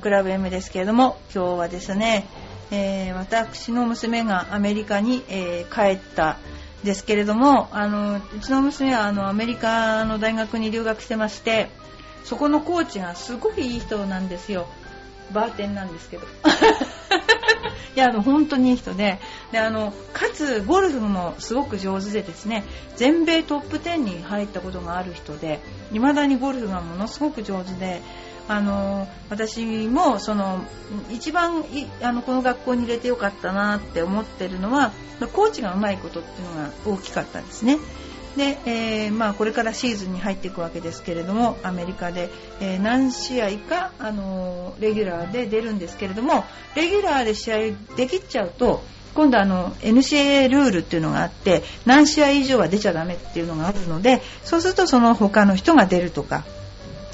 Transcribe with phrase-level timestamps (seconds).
[0.00, 2.26] クラブ M ですけれども今日はですね、
[2.70, 6.38] えー、私の娘がアメリカに、えー、帰った
[6.84, 11.68] ですけれどもあのうちの娘はあのアメリカの大学に留学してまして
[12.24, 14.68] そこのコーチがすごくいい人なんですよ。
[15.32, 16.26] バーテンなんですけど。
[17.96, 19.18] いやあの本当にいい人で。
[19.52, 22.64] であのかつゴルフもすごく上手でですね
[22.96, 25.60] 全米トップ10に入ったことがある人で
[25.92, 28.00] 未だにゴルフがものすごく上手で
[28.48, 30.60] あの私もその
[31.10, 31.64] 一番
[32.02, 34.92] あのこの学校に入れてよかったなって思ってるのは
[35.32, 37.78] コーチがうまいことっていうのが大きかったんですね。
[38.36, 46.44] で、えー、まあ、これからシーズンに入っていくわけですけれどもアメリカで、えー、何試合か、あのレギュラーで出るんですけれども
[46.76, 47.56] レギュラーで試合
[47.96, 48.82] できちゃうと
[49.14, 56.44] 今度あの NCAA ルールっていうのがあって何試合以上は出ちゃダメっていうのがあるのでそうするとその他の人が出るとか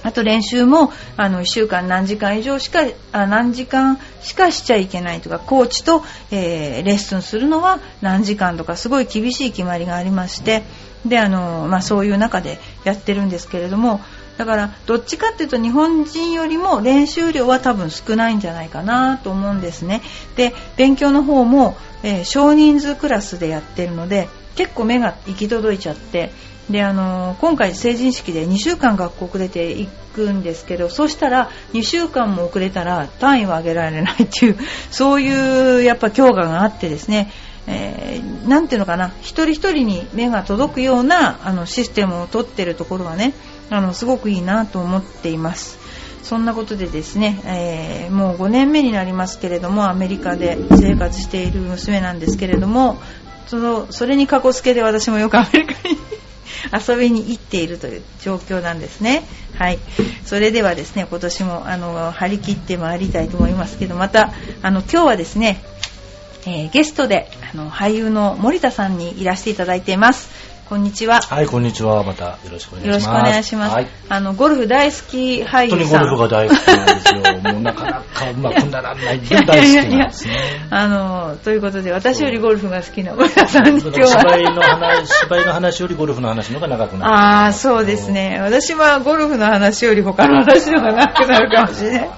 [0.03, 2.81] あと練習もあの1週間何時間以上しか
[3.13, 10.63] あ何時間しかしちゃいけないとかコーチと、えー、レッスンするのは何時間とかすごい厳しい決まりがありまして
[11.05, 14.01] であの、まあ、そういう中でやってるんですけれども
[14.39, 20.03] だからどっちかっていうと日本人よりも練習量は多分少ないんじゃないかなと思うんですね。
[20.37, 26.33] で勉強の方も、えー、少人数クラスでやってるので結構目が行き届いちゃって
[26.71, 34.59] であの今回成人式で2週間学校遅れていくんですけどそうしたら2週間も遅れたら単位を上げられないっていう
[34.91, 37.31] そういうやっぱ強化があってですね
[37.69, 43.35] えー、ていうのかな一人一人に目が届くようなあのシステムを取ってるところはね
[43.71, 45.85] あのすごくいいなと思っています。
[46.23, 52.99] そんなことでですね、えー、もう5年目になりますけれどもアメリカで生活している娘なんですけれども
[53.47, 55.97] そのそれにかこつけで私もよくアメリカに
[56.73, 59.25] 遊びに行っているという状況なんですね。
[59.59, 59.79] はい。
[60.25, 65.63] それではですね、今年もあの張り切ってまいりたいと思いますけど、またあの今日はですね、
[66.47, 70.46] えー、ゲストであの俳優の森田さんにいらしていただいています。
[70.69, 71.21] こんにちは。
[71.21, 72.03] はい、こんにちは。
[72.03, 72.87] またよろしくお願いします。
[72.89, 73.75] よろしくお願いします。
[73.77, 75.69] はい、あの、ゴルフ大好き俳優さん。
[75.69, 77.23] 本当にゴルフが大好きなんですよ。
[77.55, 80.35] もうなかなかうまくならないで大好きなんですね。
[80.71, 84.07] あの、ということで、私よりゴルフが好きな森田さんに今日は。
[84.09, 87.13] 芝居の話、芝居の話よりゴルフの話の方が長くなる。
[87.13, 88.41] ああ、そうですね。
[88.43, 92.11] 私はゴルフの話より他の話の方が長くなるかもしれない。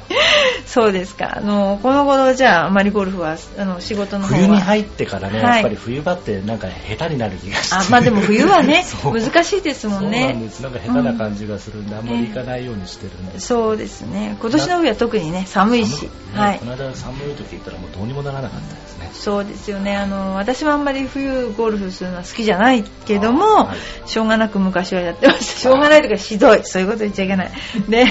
[0.65, 1.36] そうですか。
[1.36, 4.38] あの、この頃じゃあ、あまりゴルフは、あの、仕事の方は。
[4.38, 7.75] 冬に入ってからね、やっぱり冬場ってなんか下手になる気がして。
[7.75, 10.49] あ、まあでも冬はね、 難しいですもんね。
[10.50, 13.47] そうなんか下手な感じがするんで、うん、あんまり行かないようにしてるんです。
[13.47, 14.37] そうですね。
[14.41, 16.03] 今年の冬は特にね、寒いし。
[16.03, 16.59] ね、はい。
[16.59, 19.10] この間寒い時行ったらもうどうにもならなかったですね。
[19.12, 19.97] そうですよね。
[19.97, 23.75] あの、私はあんまり冬ゴルフするのは好きじゃないけども、は
[24.06, 25.44] い、しょうがなく昔はやってました。
[25.60, 26.65] しょうがないとかひどい。
[26.65, 27.50] そういうこと言っちゃいけない。
[27.88, 28.06] で、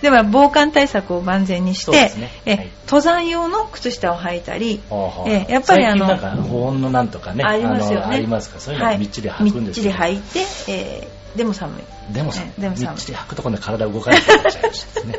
[0.00, 4.80] でも防寒対策を万全にして、ねはい、登山用の靴下を履いたり、
[5.26, 8.16] えやっぱりあの、なんか保温のなんとかね、ありますよね。
[8.16, 8.60] ありますか？
[8.60, 12.12] そういうのをみっちり履みっちり履いて、えー、でも寒い。
[12.12, 12.60] でも寒い。
[12.60, 12.90] でも寒い。
[12.90, 15.18] みっちり履くところで体動かなくなっちゃいましたね。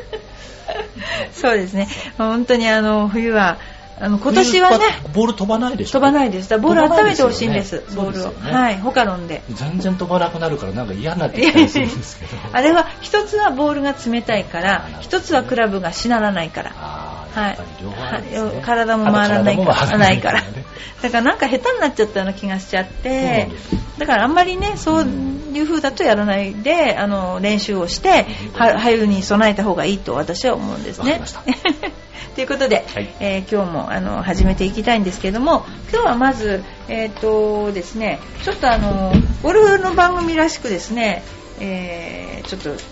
[1.32, 1.88] そうですね。
[2.18, 3.58] 本当にあの、冬は、
[4.00, 5.92] あの今年はねボール飛ばないでしょ。
[5.92, 6.58] 飛ばないです。
[6.58, 8.78] ボール温めてほしいんです、ね、ボールを、ね、はい。
[8.80, 9.42] ホカロンで。
[9.50, 12.32] 全然飛ばなくなるからなんか嫌になってきたりするんですけど。
[12.52, 19.98] あれは一つはボールが冷たいから一つはクラブがしならないからはい、体も回らないから。
[19.98, 20.42] ないから
[21.02, 23.48] だからなんか下手になっちゃったような気がしちゃって
[23.98, 25.06] だからあんまりねそう
[25.52, 31.20] いう風だとやらないであの練習をして春に備えた方がいいと私は思うんですね。
[32.34, 41.22] ということで、はい、えー、今日もあの始めていきたいんですけども今日はまず、えーとですね、ちょっとあのゴルフの番組らしくですね、
[41.60, 42.82] えー、ちょっと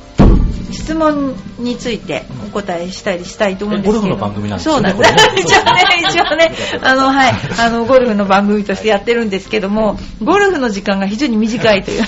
[0.72, 4.00] 質問についてお答えしたりしたいと思うんですけど。
[4.00, 5.11] ゴルフの番組なんですねそうなんです。
[5.37, 5.73] 一応ね
[6.08, 6.52] 一応ね。
[6.82, 7.35] あのはい。
[7.58, 12.02] あのゴルフの番組としてやってるんですけどもゴルフの時間が非常に短いという、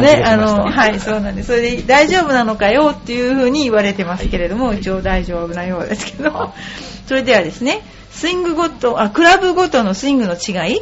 [0.00, 1.48] ねあのはいそうなんです。
[1.48, 6.52] それで大丈夫なのかよっていうふうに言われてますけれども、はい、一応大丈夫なようですけど。
[7.08, 7.80] それではですね
[8.10, 10.80] スイングごとあクラブごとのスイングの違い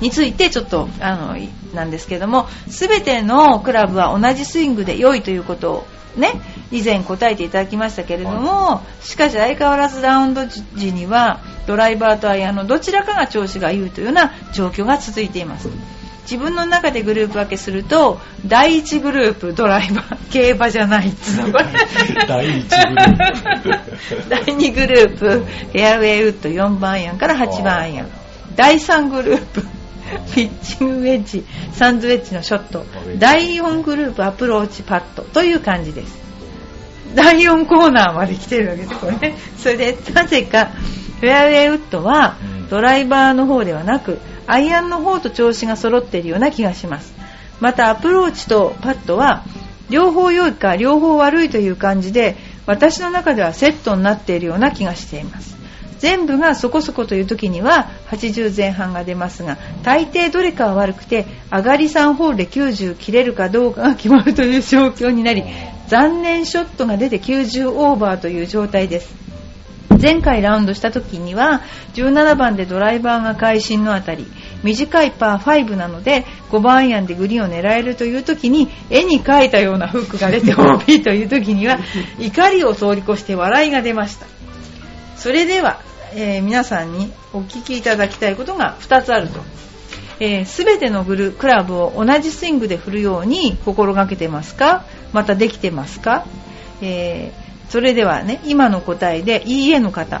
[0.00, 1.36] についてちょっとあの
[1.74, 5.86] なんですけども全てのクラブは同じスイングで良いということを
[6.16, 6.32] ね
[6.70, 15.68] 以前答えていただきましたけれどもしかし相変わらずラウンド時にはドライバーとアイアンのどちらかが調子が良いというような状況が続いています。
[16.24, 21.52] 自分の中でグループ分けすると第1グループドライバー競馬じゃないっつうの
[22.26, 24.24] 第1グループ。
[24.28, 28.08] 第2グループフェアウェイウッド4番アイアンから8番アイアン。
[28.56, 29.62] 第3グループ
[30.34, 32.84] ピッチングウェッジサンズウェッジのショット
[33.18, 36.24] 第4グループアプローチパットという感じです。
[37.14, 42.68] 第4コーナーまで来てるわけですこれねそれでなぜかフェアウェイウッドはうん。
[42.68, 47.14] ドライバーの方ではなくアイアンの方と調子が揃っているような気がします。
[47.60, 49.44] またアプローチとパットは
[49.90, 52.36] 両方良いか両方悪いという感じで
[52.66, 55.56] 私の中ではセットになっているような気がしています
[56.04, 65.44] 全部がそこそこという時には80前半が出ますが大抵どれかは悪くて上がり3ホールで90切れるかどうかが決まるという状況になり
[65.88, 69.14] 残念ショットが出て90オーバーという状態です。
[69.98, 71.62] 前回ラウンドした時には
[71.94, 74.26] 17番でドライバーが会心のあたり
[74.62, 81.78] 短いパー5なので5番アイアンでグリーンを狙えるという時に絵に描いたようなフックが出て OB という時には
[82.20, 84.26] 怒りを通り越して笑いが出ました。
[85.24, 85.80] それでは、
[86.14, 89.40] えー皆さんにお聞きいただきたいことが2つあると。
[90.20, 94.84] えー、全てのグルクラブを同じスイングで振るように心がけてますか？
[95.12, 96.24] またできてますか、
[96.80, 100.20] えーそれではね今の答えでいいえの方、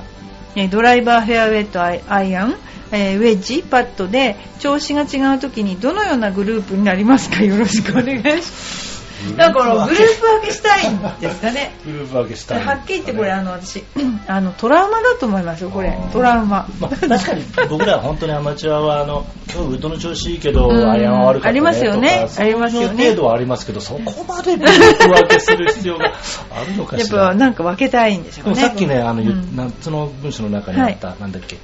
[0.56, 2.56] えドライバーフェアウェイトアイアン、
[2.90, 7.44] えウェッジパッドで調子が違う時にどのようなグループになりますか？
[7.44, 8.93] よろしくお願いします。
[9.36, 11.72] だからグループ分けしたいんですかね。
[11.84, 13.84] グループ分けしたいはっきり言ってこれあの私
[14.26, 15.96] あのトラウマだと思いますよこれ。
[16.12, 20.90] トラウマ、まあ、確かに僕らは本当にアマチュアはあの今日ウッドの調子いいけど、うん。
[20.90, 22.28] アイアンは悪かったねありますよね。
[22.38, 23.04] ありますよね。
[23.04, 26.12] 程度はありますけどそこまでグループ分けする必要が
[26.50, 28.54] あるのかやっしらぱなんか分けたいんでしょうね。
[28.56, 29.56] さっきね、あの、うん。
[29.56, 31.56] 夏の文章の中にあった、なんだっけ、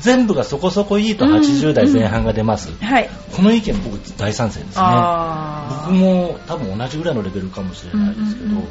[0.00, 2.72] 全部がそこそこいいと80代前半が出ます。
[2.82, 3.08] はい。
[3.34, 4.74] この意見僕大賛成ですね。
[4.76, 8.66] あ僕も多分同じぐらいのレベルかもしれないですけど、うんうんうんうん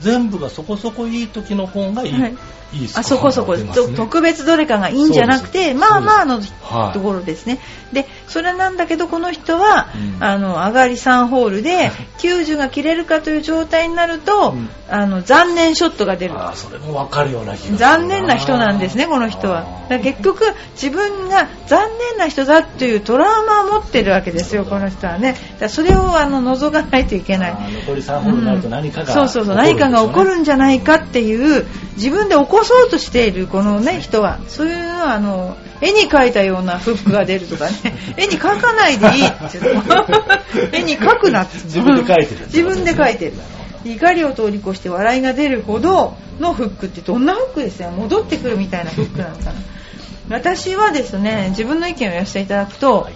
[0.00, 2.36] 全部がそこそこいい時の方がいい、はい。
[2.74, 7.58] いいスコアあそこそこ、が出ますねと特別どれかがいいんじゃなくてまあまあのはいところですね。
[7.92, 9.88] でそれなんだけどこの人は、
[10.18, 10.22] うん。
[10.22, 14.68] あの上がり3ホールで90が切れるかという状態になると、うん。
[14.90, 16.34] あの残念ショットが出る。
[16.34, 19.64] あーそれも分かるような気がする残念な人なんですね、この人は。
[19.88, 25.36] 結局、自分が残念な人だっていうトラウマを持ってるわけですよ、この人はね。
[25.68, 27.52] それをあの除かないといけない。
[27.86, 29.56] 残り3ホールになると何かが、そうそうそう。
[29.56, 31.66] 何かが起こるんじゃないかっていう
[31.96, 34.38] 自分で起こそうとしているこのね人は。
[34.48, 37.72] そういうのはあの絵に描いたようなフックが出るとかね。
[38.16, 39.82] 絵に描かないでいいっていうの。
[40.72, 43.32] 絵に描くなって自分で描いてる自分で描いてる。
[43.84, 47.90] 怒りを通り越して笑いが出るほどのフックってどんなフックですよ。
[47.90, 49.52] 戻ってくるみたいなフックなのかな
[50.28, 53.14] 私はですね自分の意見を言わせていただくと、はい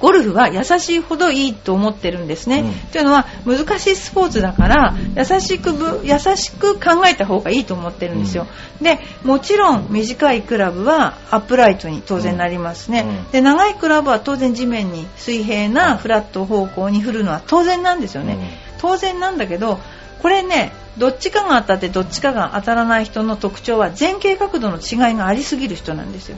[0.00, 2.60] ゴルフは優しいほどいいと思ってるんですね。
[2.60, 8.46] うんというのは難しいスポーツだから優しくぶ優しく考えた方がいいと思ってるんですよ。
[8.80, 13.04] でもちろん短いクラブはアップライトに当然なりますね。
[13.06, 18.34] うんで長いクラブは当然地面に水平なフラット方向に振るのは当然なんですよね。
[18.34, 19.80] うん当然なんだけど
[20.22, 26.36] これねどっちかが当たってどっちかが当たらない人の特徴は前傾角度の違いがありすぎる人なんですよ。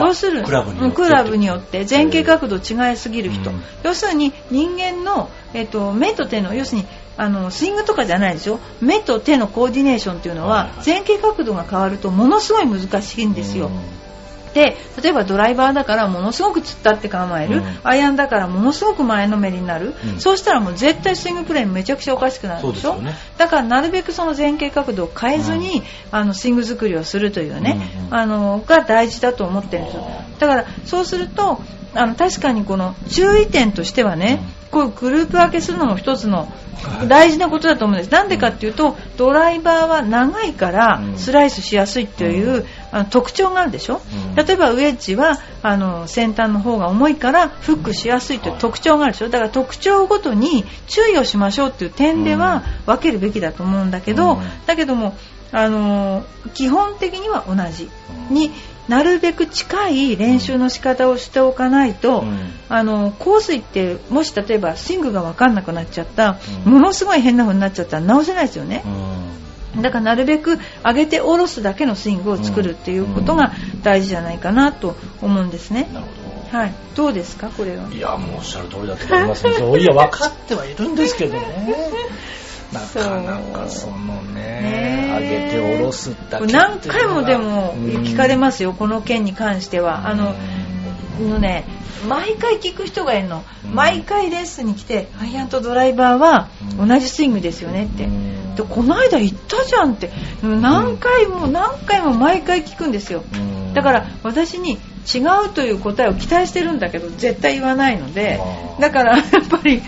[0.00, 0.84] 要するにクラブによって。
[0.84, 3.62] うんクラブによって前傾角度違いすぎる人、うん。
[3.82, 10.86] 要するに人間の、えっと、目と手の要するにあのスイングとかじゃないでしょ目と手のコーディネーションっていうのははい。
[10.86, 13.72] 前傾角度が変わるとものすごい難しいんですよ、うん
[14.54, 17.64] で例えばドライバーだからものすごく突っ立って構える、うん。
[17.84, 20.20] アイアンだからものすごく前のめりになる、うん。
[20.20, 22.96] そうしたらもう絶対スイングプレーめちゃくちゃおかしくなるでしょ？
[22.96, 23.14] ね。
[23.38, 30.06] だからなるべくその前傾角度を変えずに、あのスイング作りをするというね、うんうんあのが大事だと思ってるんですよ。
[30.38, 31.60] だからそうすると
[31.94, 36.50] あの確かにこの注意点としてはね、こういうグループ分けするのも一つの
[37.06, 38.10] 大事なことだと思うんです。
[38.10, 41.18] なんでかっていうと、ドライバーは長いからうん。
[41.18, 44.34] スライスしやすいっていう、あの特徴があるでしょ、うん。
[44.34, 49.28] 例えばウェッジはあの先端の方が重いからフックしやすいという特徴があるでしょ？
[49.28, 54.40] だから特徴ごとに注意をしましょうっていう点では分けるべきだと思うんだけど、うん。
[54.66, 55.14] だけども
[55.52, 57.90] あの基本的には同じ。
[58.30, 58.50] に
[58.88, 62.50] なるべく近い練習の仕方をしておかないと、うん。
[62.68, 66.72] あの香水ってもし例えばスイングが分かんなくなっちゃった、うん。
[66.72, 68.82] ものすごい変な風になっちゃったら直せないですよね。
[69.76, 69.82] う、ん。
[69.82, 75.88] だからなるべく上げて下ろすだけのスイングを作るっていうことが大事じゃないかなと思うんですね、
[76.50, 76.74] はい。
[76.94, 77.86] どうですかこれは。
[77.86, 79.52] どいやもうおっしゃる通りだと思いますね。
[79.52, 81.74] いや分かってはいるんですけどね
[82.72, 90.08] なかなかそのねね上げて下ろすだけ何が回もでもうん聞かれますよこの件に関しては。
[90.08, 90.62] あのうん
[91.30, 91.64] のね
[92.08, 93.74] 毎回聞く人がいるの、うん。
[93.74, 96.48] 毎回レッスンに来てアイアンとドライバーは
[96.78, 96.88] うん。
[96.88, 98.54] 同じスイングですよねって、うん。
[98.56, 100.10] でこの間言ったじゃんって。
[100.42, 103.22] 何回も何回も毎回聞くんですよ。
[103.32, 103.74] うん。
[103.74, 104.78] だから私に
[105.14, 108.40] 違うという答えを期待してるんだけど絶対言わないので。
[108.80, 109.80] だからやっぱり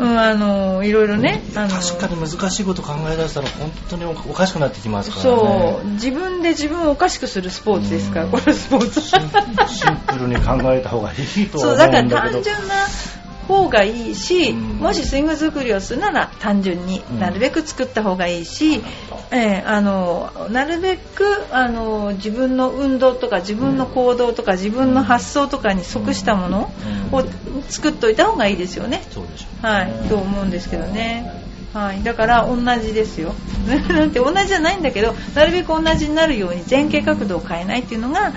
[0.00, 8.30] うん、あのいろいろねあの確かに難しいこと考え出したら本当におかしくなってきますからそうね自分で自分をおかしくするスポーツですから、うん。
[8.30, 9.00] このスポーツ。
[9.02, 12.74] シンプルに考えた方がいいとは思そううんだからだけど単純な
[13.50, 14.58] 方がいいし、うん。
[14.78, 17.20] もしスイング作りをするなら単純にうん。
[17.20, 18.82] なるべく作った方がいいし、
[19.32, 26.72] ええあのなるべくあの自分の運動とか自分の行動とか自分の発想とかに即したもの
[27.12, 27.22] を
[27.68, 29.02] 作っといた方がいいですよね。
[29.62, 31.50] はい、と思うんですけどね。
[31.72, 33.32] はい、だから同じですよ。
[33.88, 38.32] なんて同じじゃないんだけど、なるべく同じになるように前傾角度を変えないっていうのが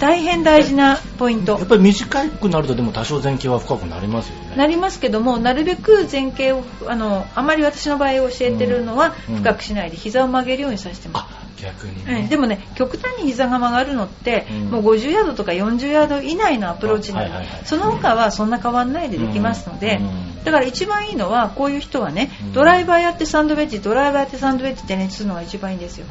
[0.00, 1.52] 大変大事なポイント。
[1.52, 1.66] やっ。
[1.66, 4.56] ぱり短くなるとでも多少前傾は深くなりますよね。
[4.56, 9.36] なりますけども、なるべく前傾を、あの、あまり私の場合教えてるのはうん。
[9.36, 11.26] 深くしないで膝を曲げるようにさせてます。
[11.28, 14.64] あ逆にうんね、でもね、極端に膝が曲がるのって、うん。
[14.70, 17.60] もう50ヤードとか40ヤード以内のアプローチなのはいはいはい。
[17.64, 20.44] その他はそんな変わんないでできますので、うん。
[20.44, 26.06] だから一番いいのは、こういう人はねうん、ドライバーやってサンドウェッジ、ドライバーやってサンドウェッジってね、するのが一番いいんですよ。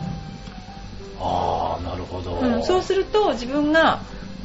[1.19, 3.99] ああなるほど、うん、そうすると自分が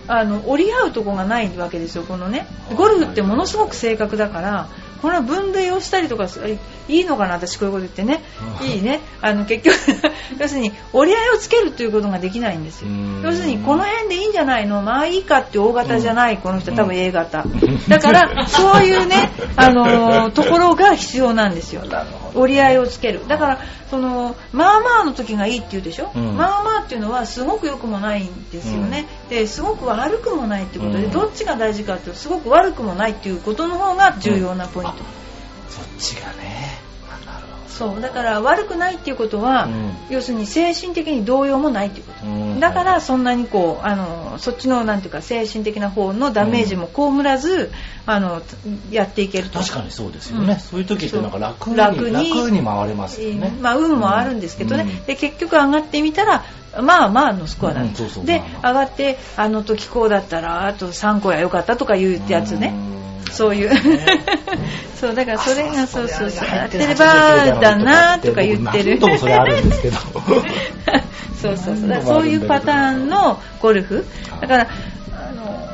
[0.06, 2.46] あの折り合うとこがないわけですよ、このね。
[2.76, 4.68] ゴルフってものすごく正確だから
[5.00, 6.40] これは分類をしたりとかす
[6.88, 8.22] いいのかな、私こういうこと言ってね、
[8.60, 8.66] うん。
[8.66, 9.00] いいね。
[9.20, 9.76] あの結局
[10.40, 12.88] 要するに折り合いをつけるということができないんですよ。
[12.88, 13.22] うん。
[13.22, 14.82] 要するにこの辺でいいんじゃないの？
[14.82, 17.42] まあいいかって大型じゃない、この人多分 A 型。
[17.42, 21.82] んだからそういうね、あのーところが必要なんですよ
[22.34, 23.26] 折り合いをつける。
[23.28, 23.58] だから
[23.90, 26.36] そのまあまあの時がいいって言うでしょ、うん。
[26.36, 31.10] まあまあっていうのはすごく良くもないんですよね、ですごく悪くもないってことで、うん。
[31.12, 34.96] どっちが大事かっていうとすごく悪くもないっていうことの方が重要なポイント、
[35.68, 36.73] そっちがね
[37.76, 38.00] そう。
[38.00, 39.92] だから悪くないっていうことは、うん。
[40.10, 42.60] 要するに精神的に動揺もないっていうこと、どうん。
[42.60, 47.72] だからそんなにこうあのそっちのなんていうか精神的な方のダメージも被らず、
[48.06, 48.42] あの
[48.90, 49.58] やっていけると。
[49.58, 50.60] 確かにそうですよね、うん。
[50.60, 52.64] そういう時ってなんか楽に楽に。
[52.64, 55.04] 回れますよね、まあ、運もあるんですけどね、うん。
[55.04, 56.44] で結局上がってみたら
[56.80, 63.70] まあまあのスコアだ、うんそうそうで、上がってあの時こうだったらあと3個やよかったとかいうやつね、うんそういう。
[63.70, 63.80] ね。
[65.00, 66.50] そうだからそれがあそうそうそう。
[66.50, 66.94] れやってれば
[67.60, 68.98] だなとか言ってる。
[69.18, 69.96] それあるんですけど。
[71.40, 72.02] そうそうそう。
[72.02, 74.04] そういうパターンのゴルフ。
[74.40, 74.68] だから
[75.12, 75.73] あの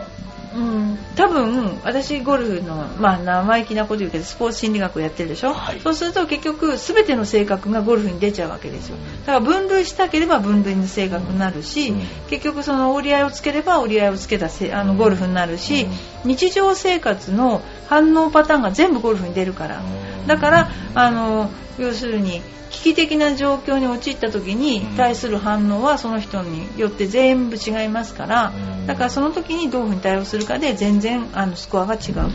[0.54, 5.80] うん、多分私ゴルフの、まあ、生意気なこと言うけどスポーツ心理学をやってるでしょ、はい。
[5.80, 8.96] そうすると結局全ての性格がゴルフに出ちゃうわけですよ。
[9.26, 12.00] だから分類したければ分類の性格になるし、うん。
[12.28, 15.86] 結局その折り合いをつければ折り合いをつけたせあのゴルフになるし、
[16.24, 20.26] 日常生活の反応パターンが全部ゴルフに出るから、うん。
[20.26, 22.42] だからあの要するに
[22.82, 24.96] 危機的な状況に陥った時にうん。
[24.96, 28.86] 対する反応はその人によって全部違いますからうん。
[28.86, 32.14] だからその時にどういうふうに対応するかで全然あのスコアが違う。
[32.14, 32.30] だか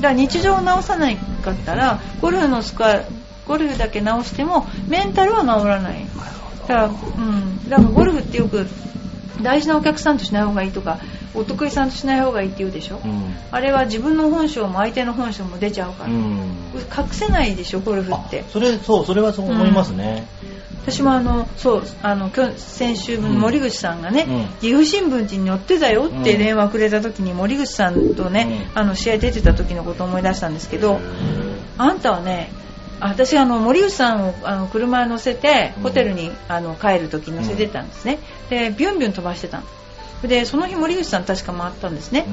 [0.00, 3.02] ら日常を直さないかったらゴルフのスコア
[3.46, 6.06] ゴルフだけ直してもメンタルは治らない。
[6.66, 8.66] だから,、うん、だからゴルフってよく
[9.42, 10.98] 大事なお客さんとしない方がいいとか
[11.34, 13.34] お得意さんとしない方がいいって言うでしょ、うん。
[13.50, 16.50] あれは自分の本性も相手の本性も出ちゃうから、うん。
[16.96, 18.40] 隠せないでしょゴルフって。
[18.40, 20.26] あそれそうそれはそう思いますね、
[20.82, 24.46] 私もあのそうあの今日先週森口さんがね、うん。
[24.60, 26.22] 岐阜新聞に載ってたよってうん。
[26.38, 30.98] 電話くれた時に森口さんとね、あの試合出てた時のことを思い出したんですけど、
[31.76, 32.67] あんたはねあ
[33.00, 35.82] 私あの森口さんをあの車に乗せてうん。
[35.84, 38.18] ホテルにあの帰る時に乗せてたんですね、
[38.50, 39.62] でビュンビュン飛ばしてた
[40.22, 42.24] のでその日森口さん確か回ったんですね、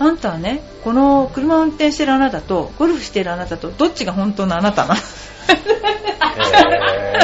[0.00, 0.06] うん。
[0.06, 5.00] あんたはねこの車を運転してるあなたとゴルフしてるあなたとどっちが本当のあなたなの？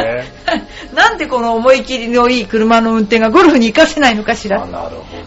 [0.00, 0.24] へ
[0.94, 4.66] なんでこの思い切りのいい車の運転がゴルフに活かせないのかしら？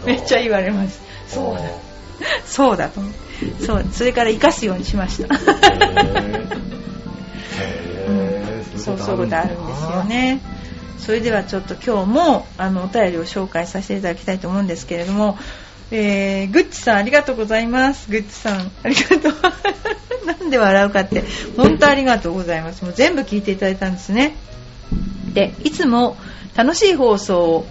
[0.04, 1.00] めっちゃ言われます。
[1.28, 1.60] そうだ。
[2.46, 3.00] そうだと
[3.64, 5.34] そうそれから生かすようにしました。
[5.34, 6.75] へーへー
[8.78, 10.40] そうそういうことあるんですよね。
[10.98, 15.38] それではちょっと今日もあのお便りを紹介させていただきたいと思うんですけれども
[15.90, 18.10] えー、グッチさんありがとうございます。
[18.10, 18.72] グッチさん。
[18.82, 19.34] ありがとう。
[20.26, 21.22] なんで笑うかって
[21.56, 22.84] 本当ありがとうございます。
[22.84, 24.34] もう全部聞いていただいたんですね。
[25.32, 26.16] でいつも
[26.56, 27.66] 楽しい放送を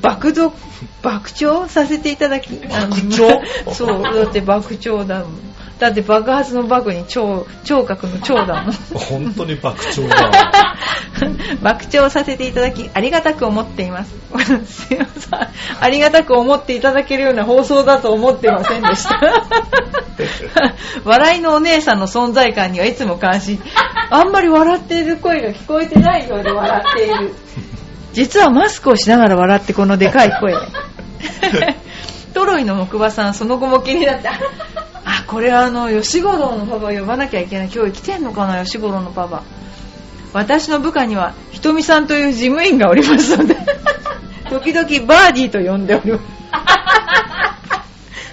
[0.00, 0.54] 爆読
[1.02, 3.42] 爆笑させていただき爆笑
[3.74, 5.49] そうだって爆笑だもん
[5.80, 10.32] だって爆発の爆に聴聴覚の聴だもん本当に爆笑だわ。
[11.62, 14.14] 爆笑させていただきありがたく思っています。
[14.66, 15.48] すいません。
[15.80, 19.18] ありがたく思っていただけるような放送だと思ってませんでした。
[21.04, 23.58] 笑いのお姉さんの存在感にはいつも感心。
[24.10, 27.34] あんまり笑っている声が聞こえてないようで笑っている。
[28.12, 30.54] 実はマスクをしながら笑ってこのでかい声。
[32.34, 34.28] トロイの木馬さんその後も気になって
[35.04, 37.70] あこれあの吉五郎のパパ呼ばなきゃいけない。
[37.74, 39.42] 今日来てんのかな吉五郎のパパ。
[40.32, 43.56] 私の部下にはひとみさんという事務員がおりますので。
[44.50, 46.24] 時々バーディーと呼んでおります。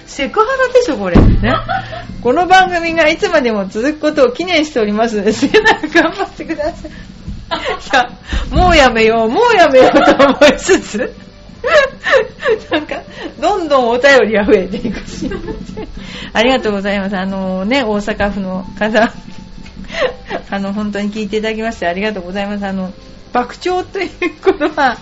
[0.16, 1.16] セクハラでしょこれ。
[1.16, 1.54] ね。
[2.22, 6.90] この番組がいつまでも続くことを記念しておりますので末永く頑張ってください。
[6.90, 6.94] い
[7.92, 8.10] や
[8.50, 11.14] もうやめようもうやめようと思いつつ
[12.70, 13.02] なんか、
[13.40, 15.30] どんどんお便りが増えていくし。
[16.32, 17.16] ありがとうございます。
[17.16, 19.12] あのね、大阪府の方、
[20.50, 22.66] あの、本当に聞いていただきましてありがとうございます。
[22.66, 22.92] あの、
[23.32, 24.10] 爆笑という
[24.42, 24.98] ことは、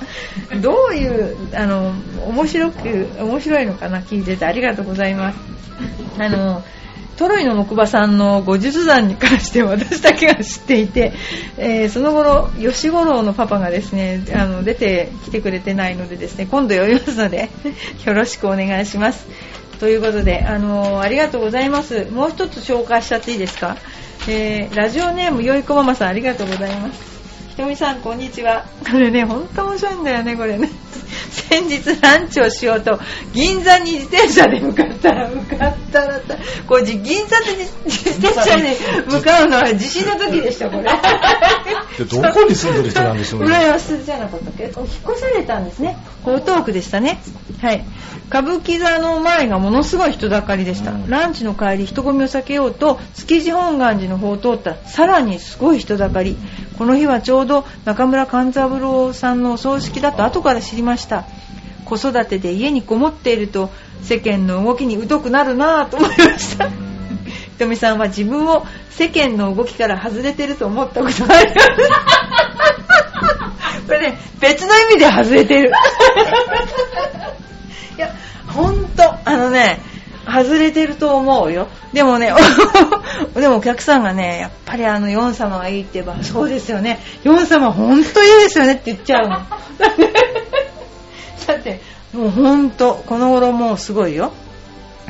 [0.61, 1.93] どういう、あの、
[2.27, 5.39] 面白く、面白いのかな、聞いててありがとうございます。
[6.19, 6.63] あの、
[7.17, 11.15] トロイの木馬さんの後日談に関して私だけが知っていて、
[11.57, 17.49] えー、その頃吉五郎のパパがですねあの出てきてくれてないのでですね今度読みますので
[18.05, 19.27] よろしくお願いします。
[19.81, 22.07] ということであのありがとうございます。
[22.11, 23.77] もう一つ紹介しちゃっていいですか、
[24.29, 27.16] えー、ラジオネームよいこママさんありがとうございます。
[27.57, 28.67] ひとみさんこんにちは。
[28.85, 30.69] これね本当面白いんだよねこれね。
[31.49, 33.01] 先日ランチをしようと
[33.33, 36.07] 銀座に自転車で向かったら向かった。
[36.07, 36.21] ら
[36.69, 38.77] これ銀座で自転車で
[39.09, 40.85] 向かうのは地震の時でしたこれ。
[42.05, 43.47] どこに住んでる人なんでしょうね。
[43.47, 44.65] 浦安じゃなかったっけ？
[44.65, 44.73] 引っ
[45.13, 45.97] 越されたんですね。
[46.27, 47.23] 江東区でしたね。
[47.63, 47.83] はい。
[48.29, 56.37] 歌舞伎座の前がものすごい人だかりでした、うん、ランチの帰り人混みを避けようと築地本願寺の方を通ったらさらにすごい人だかり。
[56.77, 57.46] この日はちょうど
[57.85, 61.25] 中村勘三郎さんのお葬式だと後から知りました。
[61.85, 63.71] 子育てで家にこもっていると
[64.03, 66.69] 世間の動きに疎くなるなぁと思いました。
[66.69, 66.75] ひ
[67.59, 71.67] とみさんは自分を世間の動きから外れてると思ったことがあります。
[73.87, 75.71] これね別の意味で外れてる。
[77.97, 78.13] いや
[78.49, 79.81] ほんとあのね
[80.27, 81.69] 外れてると思うよ。
[81.93, 82.33] でもね
[83.35, 87.01] でもお客さんがねやっぱりあのヨン様がいいって言えばそうですよね。
[87.23, 89.37] ヨン様ほんといいですよねって言っちゃうの。
[91.47, 91.81] だって
[92.13, 94.33] もうほんとこの頃もうすごいよ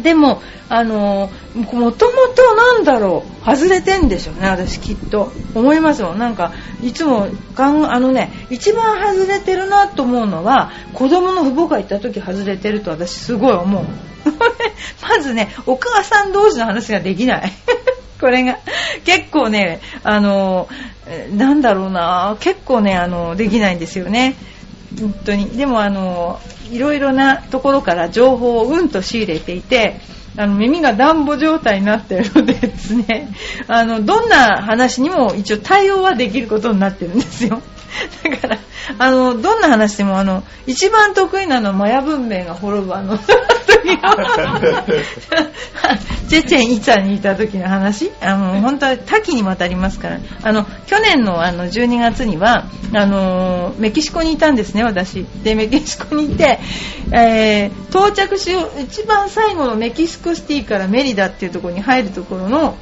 [0.03, 5.33] でもあのもともとなんだろう外れてんでしょうね私きっと。
[5.57, 6.19] 思いますもん。
[6.19, 13.85] なんかいつもかんあのね一番外れてるなと思うのは子供の父母が行った時外れてると私すごい思う。
[15.03, 17.53] まずねお母さん同士の話ができない。
[18.21, 18.59] これが。
[19.05, 20.69] 結構ねあの
[21.35, 22.37] なんだろうな。
[22.41, 24.37] 結構ねあのできないんですよね。
[25.01, 25.47] 本当に。
[25.57, 30.01] でもあのいろいろなところから情報をうんと仕入れていて
[30.37, 33.33] あの耳が暖房状態になっているのでですね
[33.69, 37.63] あのどんな話にも一応対応はできることになってるんですよ。
[38.23, 38.59] だから
[38.99, 43.19] あのどんな話でもあの一番得意なのはマヤ文明が滅ぶあの
[46.29, 48.11] チェチェンイツァにいた時の話。
[48.21, 50.19] あの本当は多岐にわたりますから。
[50.43, 55.25] あの去年のあの12月にはあのメキシコにいたんですね私。
[55.45, 56.59] でメキシコにいて、
[57.13, 62.77] えー、到着しよう一番最後のメキシコシティからメリダっていうところに入るところの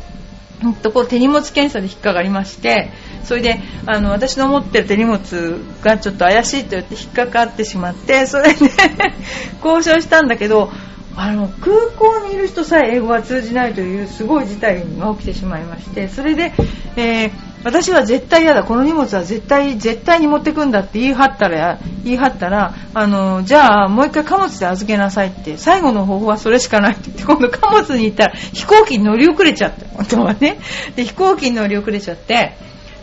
[0.83, 2.91] とこ手荷物検査で引っかかりまして
[3.25, 8.71] それであの私の持ってる手荷物がちょっと怪しいと言って引っかかってしまってそれで
[9.65, 10.71] 交渉したんだけど
[11.17, 16.53] あの空港にいる人さえ英語が通じないというすごい事態が起きてしまいましてそれで、
[16.97, 17.31] えー、
[17.65, 30.59] 私は絶対嫌だこの荷物は絶対絶対に持ってくんだって言い張ったら言い張ったらあのじゃあもう一回貨物で預けなさいって最後の方法はそれしかないって言って今度貨物に行ったら飛行機に乗り遅れちゃって本当はね。
[30.97, 32.57] で飛行機に乗り遅れちゃって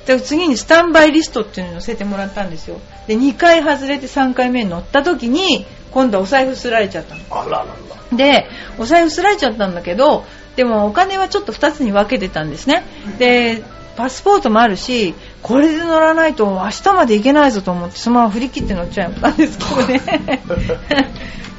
[0.05, 2.79] で次にスタンバイリストっていうのを載せてもらったんですよ。
[3.07, 7.21] で2回外れて3回目に乗った時に今度はお財布すられちゃったの。
[7.29, 8.17] あららら。
[8.17, 12.83] でお財布すられちゃったんだけどでもお金はちょっと2つに分けてたんですね。
[13.19, 13.63] で
[13.95, 20.41] パスポートもあるしこれで乗らないと明日まで行けないぞと思ってそのまま振り切って乗っちゃったんですけどね。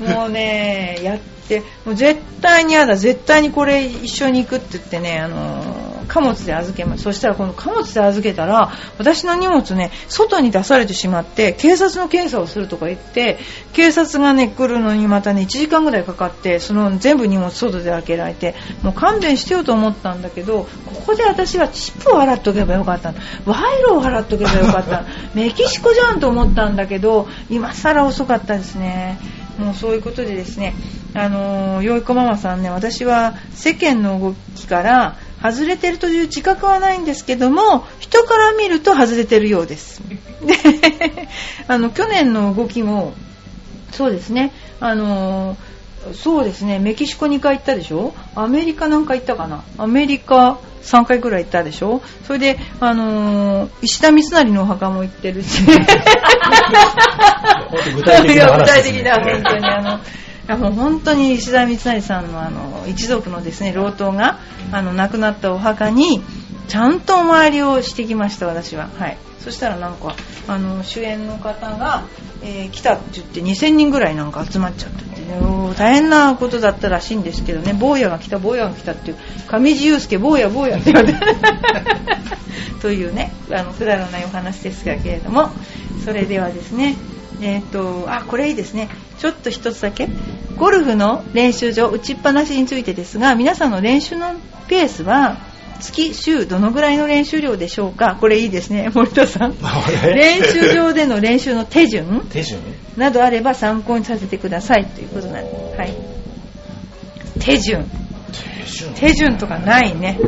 [0.15, 13.38] もうねやってもう絶対に嫌だ絶対にこれ一緒に行くって言ってねあのー貨物で預けますそしたらこの貨物で預けたら私の荷物ね外に出されてしまって警察の検査をするとか言って
[13.72, 23.14] 警察がね来るのにまたね1時間ぐらいかかってその全部荷物外で開けられてもう勘弁してよと思ったんだけどここで私はチップを払っとけばよかった
[23.46, 29.18] 賄賂を払っとけばよかった メキシコじゃんと思ったんだけど今更遅かったですね。
[29.59, 30.75] もうそういうことでですね
[31.14, 40.01] あのー、よいこママさんね私は世間の動きから外れてるという自覚はないんですけども人から見ると外れてるようです。
[40.45, 40.55] で
[41.69, 43.13] あの去年の動きも
[43.93, 44.53] そうですね。
[44.81, 45.57] あの
[46.15, 46.79] そうですね。
[46.81, 48.13] メキシコ2回行ったでしょ？
[48.35, 49.63] アメリカ何回行ったかな？
[49.79, 52.03] アメリカ3回ぐらい行ったでしょ？
[52.27, 55.63] それで、あのー石田三成のお墓も行ってるし
[57.95, 60.01] 具体的な話 具体的な本当にあの
[60.49, 64.39] あもう本当に石田三成さんのあの一族のですね老頭が
[64.73, 66.23] あの亡くなったお墓に
[66.69, 68.89] ちゃんとお参りをしてきました私は。
[68.89, 69.19] はい。
[69.41, 70.15] そしたらなんか
[70.47, 72.05] あの主演の方が、
[72.43, 77.73] えー来たって言って2000人ぐらいなんか集まっちゃってて、ね、おー大変なことだったらしいんですけどね。
[77.73, 79.17] 坊やが来た坊やが来たっていう。
[79.49, 80.93] 上地雄介坊や坊やって。
[80.93, 81.21] 言われて
[82.81, 85.51] というねあのくだらないお話ですがけれども。
[86.05, 86.97] それではですね
[87.43, 88.89] えっ、とあこれいいですね。
[89.19, 90.09] ちょっと一つだけ。
[90.57, 94.35] ゴルフの練習場打ちっぱなしについてですが皆さんの練習の
[94.69, 95.39] ペースは
[95.81, 98.17] 月週どのぐらいの練習量でしょうか。
[98.21, 98.91] これいいですね。
[98.95, 99.57] 森田さん。
[100.15, 102.27] 練習場での練習の手順。
[102.31, 102.61] 手順？
[102.97, 104.87] などあれば参考にさせてください。
[104.87, 105.51] ということなんで。
[105.75, 105.95] す、はい、
[107.41, 107.85] 手順。
[108.63, 108.95] 手順。
[108.95, 110.19] 手順とかないね。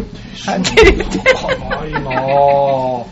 [0.47, 3.05] はっきり言ってないなぁ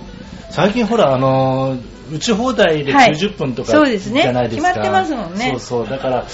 [0.51, 1.79] 最近ほらあの
[2.13, 3.11] 打ち放題ではい。
[3.13, 4.23] 90分とかそうですね。
[4.23, 5.51] じゃないですか、決まってますもんね。
[5.51, 5.89] そうそう。
[5.89, 6.27] だから、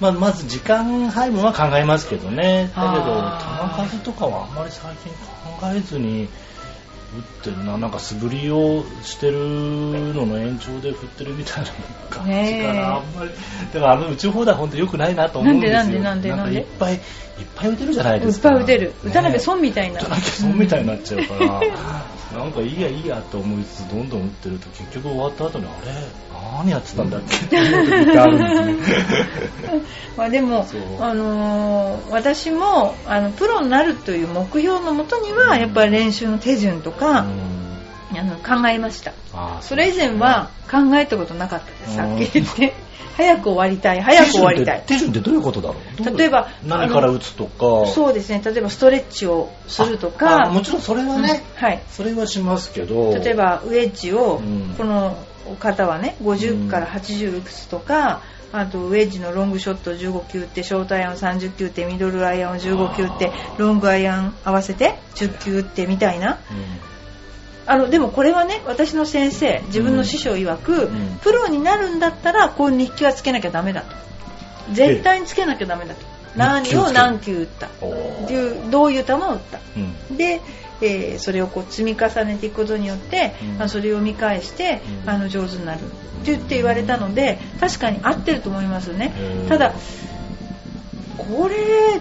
[0.00, 2.70] まあ、まず時間配分は考えますけどね。
[2.74, 7.76] だけど球数とかはあんまり最近考えずに打ってるな。
[7.76, 9.38] なんか素振りをしてる
[10.14, 11.70] のの延長で振ってるみたいな
[12.08, 13.30] 感じかなあんまり
[13.74, 15.78] だからあの打ち放題本当良くないなと思うんですよ。
[15.78, 17.00] なんでなんでなんでかなんでいっぱいいっ
[17.54, 18.50] ぱい打てるじゃないいっですか。
[18.50, 18.92] ぱい打てる。
[19.04, 20.00] 打たなきゃね損みたいな。
[20.00, 21.60] 打たなきゃ損みたいになっちゃうから、
[22.32, 25.92] なんかいいやいいやと思いつつどんどん打ってると結局終わった後にあれ
[26.60, 27.56] 何やってたんだっけって。
[27.56, 29.82] いう時ってあるんですね。
[30.16, 30.66] まあでも
[31.00, 37.26] あのー私もあのプロになるという目標のもとにはやっぱり練習の手順とか、
[38.18, 39.12] あの考えました。
[39.60, 42.10] それ以前は考えたことなかったですうん。
[42.10, 42.74] はっきり言って。
[43.16, 44.82] 早く終わりたい早く終わりたい。
[44.86, 46.16] 手順ってどういうことだろう？
[46.16, 47.86] 例えば何から打つとか。
[47.86, 48.40] そうですね。
[48.42, 50.46] 例えばストレッチをするとあか。
[50.46, 51.64] あもちろんそれはね、うん。
[51.66, 51.80] はい。
[51.90, 53.14] それはしますけど。
[53.14, 54.74] 例えばウェッジを、うん。
[54.78, 55.16] この
[55.58, 58.20] 方はね50から80打つとか、
[58.52, 66.38] あとウェッジのロングショット15球打ってショートアイアンを30球打ってミドルアイアンを15球打ってロングアイアン合わせて10球打ってみたいな
[67.70, 71.18] あのでもこれはね私の先生自分の師匠曰く、ん。
[71.22, 73.94] プロになるんだったらこう日記はつけなきゃダメだと。
[74.72, 76.00] 絶対につけなきゃダメだと。
[76.34, 77.68] 何を何球打った。
[77.80, 78.24] おー。
[78.24, 79.60] っていうどういう球を打った。
[80.10, 80.16] うん。
[80.16, 80.40] で、
[80.82, 83.58] えーそれをこう積み重ねていくことによって、うん。
[83.58, 85.10] まあ、それを見返して、うん。
[85.10, 89.12] あの上手になるって言って言われたので確かに合ってると思いますね。
[89.48, 89.74] ただ
[91.18, 92.00] これ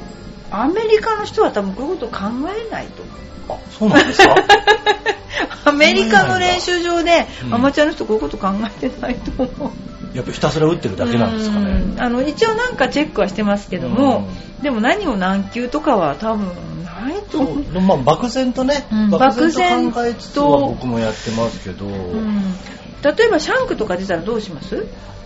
[0.51, 2.25] アメリカの人は多分こういうことを考
[2.57, 3.19] えないと思う。
[3.49, 4.35] あそうなんですか？
[5.65, 8.47] アメリカの練習場でうんアマチュアの人こういうこと考
[8.83, 9.71] えてないと思う。
[10.17, 11.69] やっぱひたすら打ってるだけなんですかね。
[11.71, 12.01] うん。
[12.01, 14.27] あの一応なんかチェックはしてますけども、
[14.63, 16.47] でも何を何球とかは多分
[16.83, 17.81] ないと思う。
[17.81, 19.09] まあ漠然とね、うん。
[19.11, 20.01] 漠然と。
[20.01, 22.55] 考えつつは僕もやってますけど、うん。
[23.03, 24.77] 例えばシャンクとか出たらどうします？
[24.77, 25.18] あ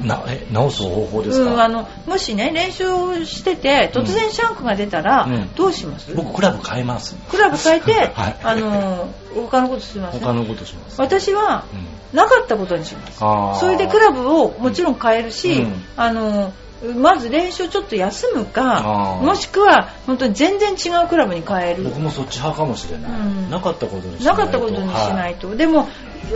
[0.00, 5.54] なえ直す方法ですか、うん、あのもしね練習をしてて突然シャンクが出たらうん。
[5.54, 7.14] どうします、僕クラブ変えます。
[7.28, 8.36] クラブ変えて、 はい。
[8.42, 12.16] あの他のことします他のことします、私はうん。
[12.16, 13.06] なかったことにしま
[13.54, 13.60] す。
[13.60, 15.84] それでクラブをもちろん変えるし、うん。
[15.96, 16.52] あの
[16.96, 21.84] まず練習をちょっと休むかもしくは本当に全然違うクラブに変える。
[21.84, 23.50] 僕もそっち派かもしれない、うん。
[23.50, 25.34] なかったことにしなないかったことにしなはい。
[25.36, 25.88] と、でも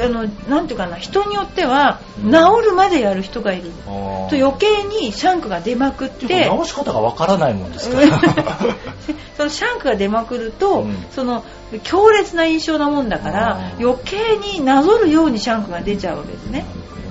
[0.02, 2.32] あのなんていうかな人によってはうん。
[2.32, 6.24] 治るまでやる人がいる、と余計にシャンクが出まくっって。
[6.24, 8.18] いうてか直し方がわからないもんですから。
[9.36, 11.06] そのシャンクが出まくると、うん。
[11.10, 11.44] その
[11.82, 16.64] 強烈な印象なもんだから余計になぞるようにシャンクが出ちゃうわけですね。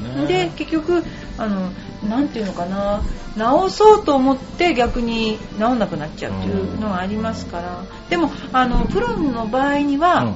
[0.04, 1.04] なるほどでね結局
[1.38, 1.70] あの
[2.08, 3.02] なんていうのかな。
[3.38, 7.84] 直そうと思って逆に治んなくなっちゃうっていうのがありますから。
[8.10, 10.36] でもあのプロの場合には、うん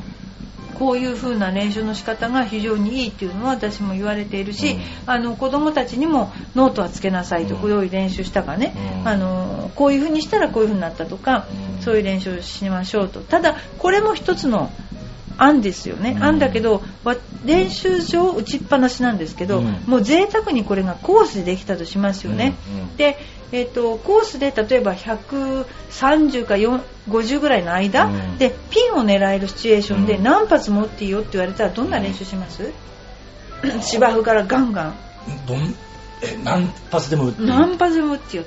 [0.77, 4.81] こういう風な練習の仕方が非常にいいっていうのは私も言われているし、うん。
[5.05, 7.61] あの子供たちにもノートはつけなさいと、うん。
[7.61, 9.07] こういう練習したかね、うん。
[9.07, 11.81] あのこういう風にしたらこういう風になったとか、うん。
[11.81, 13.21] そういう練習をしましょうと。
[13.21, 14.71] ただこれも一つの
[15.37, 16.23] 案ですよね、うん。
[16.23, 19.83] 案だけどわ練習場打ちっぱなしなんですけど、うん。
[19.87, 22.55] もう贅沢にこれがコースでできたとしますよね、
[22.97, 23.17] で、
[23.51, 28.37] えー、とコースで例えば130か4 50ぐらいの間、うん。
[28.37, 30.23] でピンを狙えるシチュエーションでうん。
[30.23, 32.71] 何発持っていいよって言われたらどんな練習します、
[33.81, 34.95] 芝生からガンガン。
[35.47, 35.75] どん？
[36.21, 38.43] え何発でも打って何発でも打ってよ。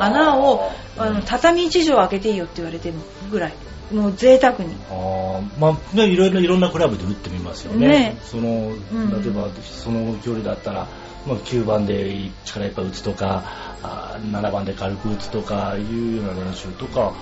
[0.00, 2.94] 穴をあの畳1畳開けていいよって言われてる
[3.30, 3.52] ぐらい。
[3.92, 4.74] もう贅沢に。
[4.90, 5.60] あー。
[5.60, 7.88] まあねいろいろいろんなクラブで打ってみますよね。
[7.88, 8.18] ね。
[8.24, 9.22] そのん。
[9.22, 10.88] 例えばその距離だったら、
[11.26, 17.12] まあ、9番で力いっぱい打つとかあ7番で軽く打つとかいうような練習とか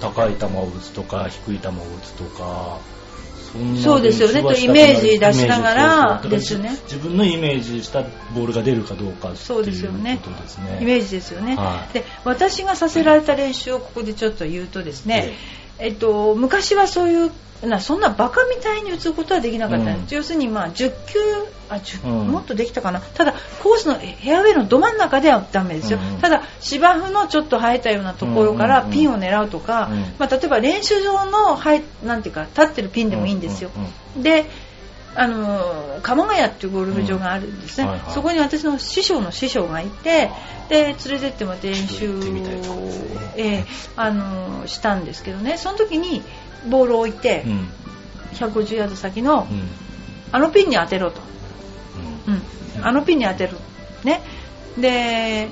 [0.00, 2.78] 高い球を打つとか低い球を打つとか
[3.82, 4.40] そうですよね。
[4.42, 6.60] とイメージ出しながらですよ。
[6.60, 6.70] ね。
[6.84, 8.02] 自分のイメージした
[8.34, 10.18] ボールが出るかどうかそうですよね。
[10.24, 10.78] ことですね。
[10.80, 11.92] イメージですよね、はい。
[11.92, 17.30] で私がさせられた練習をここでちょっと言うとですね、えっと、昔はそういう
[17.66, 20.18] なそんなバカみたいに打つことはできなかったんです、うん。
[20.18, 21.18] 要するにまあ10球
[21.68, 22.28] あ10、うん。
[22.28, 23.00] もっとできたかな。
[23.00, 26.18] ただコースのフェアウェイのど真ん中ではダメですよ、うん。
[26.18, 30.00] ただ芝生のちょっと生えたようなところからピンを狙うとか、うん。
[30.18, 33.70] まあ、例えば練習場の生えなんていうか立ってるピンでもいいんですよ、
[34.16, 34.46] で
[35.14, 37.90] あの鎌ヶ谷っていうゴルフ場があるんですね、うん。
[37.90, 38.14] はいはい。
[38.14, 40.30] そこに私の師匠の師匠がいて
[40.68, 42.22] で連れてってもらって練習を、
[43.36, 43.64] ええ
[43.96, 45.58] あのしたんですけどね。
[45.58, 46.22] その時に
[46.68, 47.68] ボールを置いて、うん。
[48.34, 49.68] 150ヤード先のうん。
[50.32, 51.20] あのピンに当てろと、
[52.26, 52.34] うん。
[52.34, 53.56] うん、あのピンに当てる
[54.04, 54.22] ね。
[54.78, 55.48] で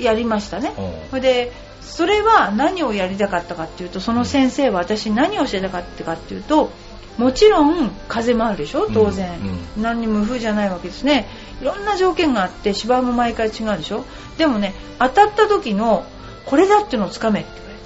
[0.00, 0.72] やりましたね。
[1.12, 6.70] でそれは何をやりたかったかっていうとその先生は私に何を教えたかったかっていうと
[7.18, 8.88] もちろん風もあるでしょ？
[8.92, 9.38] 当然、
[9.76, 9.82] うん。
[9.82, 11.28] 何にも無風じゃないわけですね。
[11.60, 14.04] いろんな条件があって芝も毎回違うでしょ？
[14.38, 16.04] でもね当たった時の
[16.46, 17.76] これだっていうのをつかめって言われ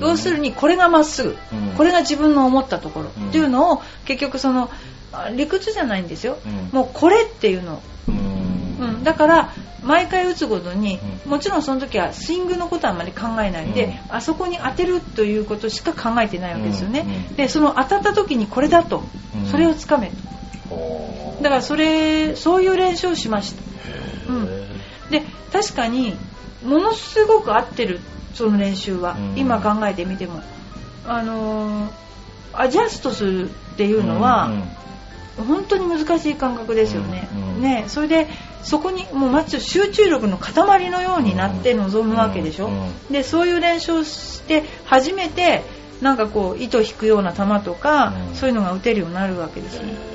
[0.00, 0.06] た。
[0.06, 1.76] 要するにこれがまっすぐ、うん。
[1.76, 3.28] これが自分の思ったところ、うん。
[3.28, 4.70] っていうのを結局その
[5.12, 6.70] あ理屈じゃないんですよ、うん。
[6.72, 7.74] もうこれっていうの。
[7.74, 8.14] をうん。
[8.80, 11.30] うん、だから毎回打つごとに、うん。
[11.30, 13.74] もちろんその時はスイングのことはあまり考えないん。
[14.08, 17.04] あそこに当てるということしか考えてないわけですよね、
[17.36, 19.46] でその当たった時にこれだと、うん。
[19.46, 20.10] それをつかめ
[20.68, 21.38] と。
[21.42, 23.62] だからそれそういう練習をしました。
[24.32, 24.44] うん。
[24.44, 26.14] へで確かに
[26.64, 28.00] ものすごく合ってる
[28.32, 29.38] その練習は、うん。
[29.38, 30.42] 今考えてみても。
[31.06, 32.04] あのー
[32.56, 34.62] アジャストするっていーうのは、うん
[35.36, 37.28] 本当に難しい感覚ですよね。
[37.58, 38.28] ねそれで
[38.64, 42.70] そこにもうマッ集中力の塊のようになって臨むわけでしょ。
[43.10, 45.62] でそういう練習をして初めて
[46.00, 50.13] なんかこう糸引くような球とか、うんそういうのが打てるようになるわけですよね。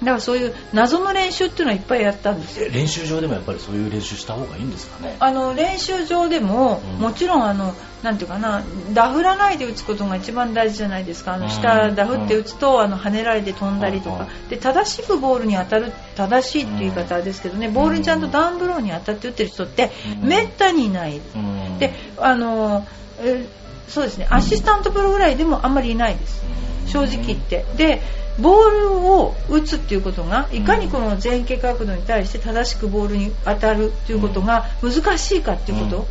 [0.00, 2.58] だからそういう謎の練習っていうのはいっぱいやったんです。
[2.60, 2.66] よ。
[2.66, 5.16] え練習場でもやっぱりそういう練習した方がいいんですかね？
[5.20, 7.00] あの練習場でも、うん。
[7.00, 8.62] もちろんあのなんていうかな
[8.94, 11.34] ダフらないで打つことが一番大事じゃないですか。
[11.34, 11.50] あのうん。
[11.50, 19.90] 下ダフって打つと、あの跳ねられて飛んだりとか、うんで正しくボールに当たる正しいっていう言い方ですけどね、ボールにちゃんとダウンブローに当たって打ってる人って、
[20.22, 20.28] うん。
[20.28, 21.78] めったにいない、うん。
[21.78, 22.86] であの
[23.20, 23.46] え
[23.88, 24.26] そうですね。
[24.30, 26.42] アシスタントプロぐらいでもあんまりいないです。
[26.86, 27.66] 正直言って。
[27.76, 28.00] で
[28.40, 36.04] ボールを打つっていうことがいかにこの前傾角度に対して正しくボールに当たるっていうことが難しいかっていうこと、うん。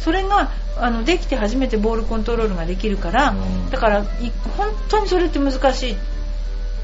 [0.00, 3.70] それがあのできて初めてボールコントロールができるから、うん。
[3.70, 4.04] だからい
[4.56, 5.96] 本当にそれって難しい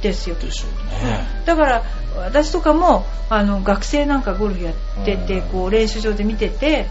[0.02, 0.36] ですよ。
[0.36, 1.26] でしょうね。
[1.44, 1.84] だから
[2.16, 5.48] 私とかもあの学生なんかゴルフやってて、うん。
[5.48, 6.86] こう練習場で見てて、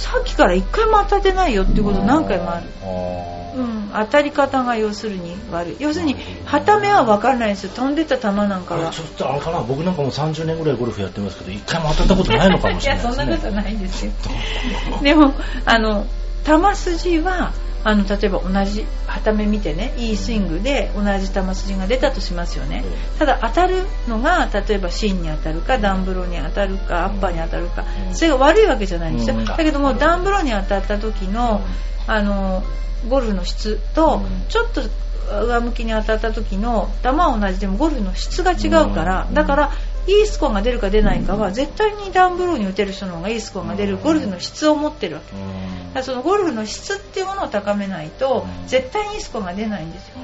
[0.00, 2.66] さっきから一回も当たってないよってこと何回もある、
[3.54, 5.76] うん、当たり方が要するに悪い。
[5.78, 7.70] 要するに旗目は分からないですよ。
[7.74, 8.88] 飛んでた球なんかは。
[8.88, 9.60] あちょっとあれかな。
[9.60, 13.24] 僕なんかもう30年ぐらいゴルフやってますけど一回も当たったことないのかもしれないですね。
[13.24, 14.12] いやそんなことないですよ。
[15.02, 15.34] でも
[15.66, 16.06] あの
[16.46, 22.84] 球筋はあの例えば同じ旗目見てねいいスイングで同じ球筋が出たとしますよね。
[23.18, 28.14] ただ当たるのが例えば芯に当たるかダンブローに当たるかアッパーに当たるかうん。
[28.14, 29.36] それが悪いわけじゃないんですよ。
[29.36, 29.44] うん。
[29.44, 31.62] だけどもダンブローに当たった時の
[32.06, 32.62] あの
[33.08, 34.48] ゴルフの質とうん。
[34.48, 34.82] ちょっと
[35.46, 39.34] 上向きに当たった時の球は同じでもゴルフの質が違うからうん。
[39.34, 39.72] だから
[40.10, 45.32] いいスコアが出るか出ないかは絶対にダウンブローに打てる人の方がいいスコアが出るゴルフの質を持ってるわけ。
[45.32, 45.44] だか
[45.94, 48.68] らそのゴルフの質っていうものを高めないとうん。
[48.68, 50.14] 絶対にいいスコアが出ないんですよ。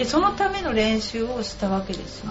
[0.00, 2.30] でそのための練習をしたわけですよ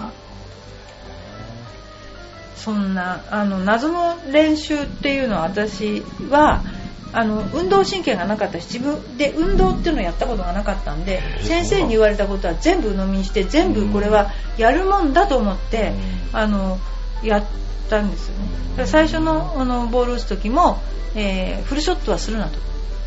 [2.55, 6.63] そんなあの謎の練習っていうのは私は
[7.11, 15.93] あの運動神経がなかったし自分で運動っていうのをやったことがなかったんで先生に言われたことは全部鵜呑みにして全部これはやるもんだと思って
[16.33, 16.77] あの
[17.23, 17.45] やっ
[17.89, 18.35] たんですよ
[18.77, 18.85] ね。
[18.85, 20.79] 最初のあのボール打つ時も、
[21.15, 22.59] えーフルショットはするなと。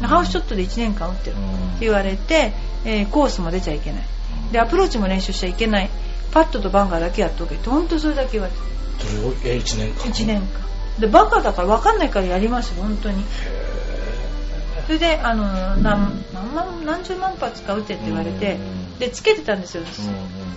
[0.06, 1.42] ハウスショットで1年間打ってるって
[1.80, 2.52] 言われて、
[2.84, 4.02] えーコースも出ちゃいけない。
[4.50, 5.88] でアプローチも練習しちゃいけない。
[6.32, 8.58] パットとバンカーだけやっとけって本当それだけ言われて。
[9.06, 10.02] それをえ1年間。
[10.10, 10.46] 1年間。
[10.98, 13.24] でバカだから分かんないからやりますよ本当に。
[13.24, 13.61] そ
[14.92, 15.44] れであの
[15.76, 19.82] 何何万何十万発か打てって言われてうんででつけてたんですよ、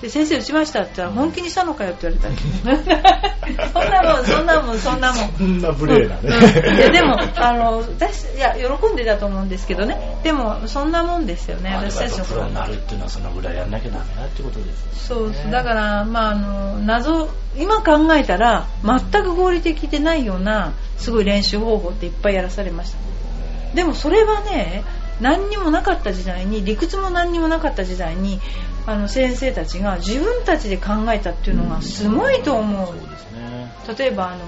[0.01, 3.25] で先生打ちましたって言ったら本気にしたのかよって言われた
[3.73, 5.31] そんなもんそんなもんそんなもん。
[5.31, 6.31] そんな無礼なうんうん。
[6.31, 6.91] いやね。
[6.91, 10.19] でもあの私いや喜んでたと思うんですけどね。
[10.23, 15.33] でもそんなもんですよねまあ私たちの頃プロになるっていうのはそのぐらいやんなきゃダメだってことですよね。
[15.33, 23.14] そうそうだからまああの謎今考えたら全く合理的でないようなすごい練習方法っていっぱいやらされました
[23.75, 24.83] でもそれはね
[25.21, 28.39] 何にもなかった時代に理屈も何にもなかった時代に
[28.85, 32.87] あの先生たちが自分たちで考えたっていうのがすごいと思う。
[32.87, 33.71] そうですね。
[33.97, 34.45] 例えばあの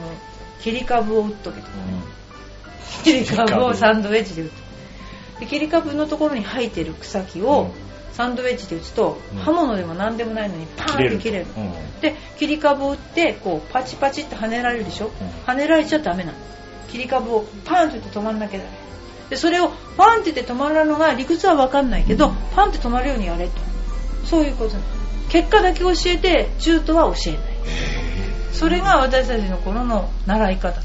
[0.62, 7.88] 切り株を打っとけとかう切り株をサンドウェッジで打つで切り株のところに生えてる草木をうん。
[8.14, 9.40] サンドウェッジで打つと、うん。
[9.40, 11.46] 刃物でも何でもないのにパーンって切れる。
[11.56, 12.02] うん。
[12.02, 15.10] で切り株を打ってこうパチパチって跳ねられるでしょ、ん。
[15.46, 16.38] 跳ねられちゃダメなの。
[16.90, 18.87] 切り株をパーンって言って止まんなきゃダメ
[19.30, 23.52] でそれをパンって言って止まるのが理屈は分かんないけどパンって止まるようにやれと。
[24.26, 24.76] そういうこと。
[25.30, 27.42] 結果だけ教えて中途は教えない。
[28.54, 30.80] それが私たちの頃の習い方。
[30.80, 30.82] だ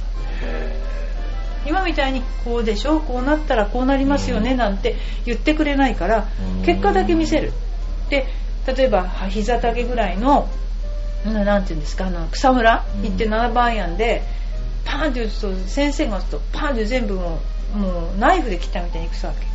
[1.65, 2.99] 今みたいにこうでしょ？
[3.01, 6.27] こうなったらこうなりますよねなんて言ってくれないから
[6.59, 6.65] うん。
[6.65, 7.53] 結果だけ見せる。
[8.11, 8.27] で
[8.67, 10.49] 例えばは膝丈ぐらいの
[11.25, 12.07] ななんていうんですか？
[12.07, 12.85] あの草むら？
[12.97, 13.03] うん。
[13.05, 14.23] 行って7番やんで
[14.85, 17.39] パーンって打つと先生が打つとパーンって全部もう
[17.75, 19.47] もうナイフで切ったみたいにいくさわけ。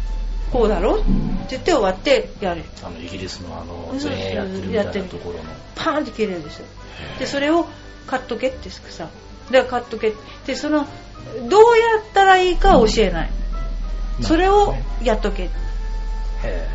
[0.51, 0.95] こうだろ？
[0.95, 1.03] って
[1.49, 2.67] 言って終わってやれる。
[2.83, 5.43] あのイギリスのあの全員やってるみたいなところの。
[5.75, 7.19] パーンって切れるでしょ。
[7.19, 7.65] でそれを
[8.07, 9.09] カットけってさ。
[9.51, 10.13] でカットけ
[10.45, 10.85] でその
[11.49, 13.29] どうやったらいいか教えない。
[14.21, 15.49] それをやっとけ。
[16.43, 16.67] へ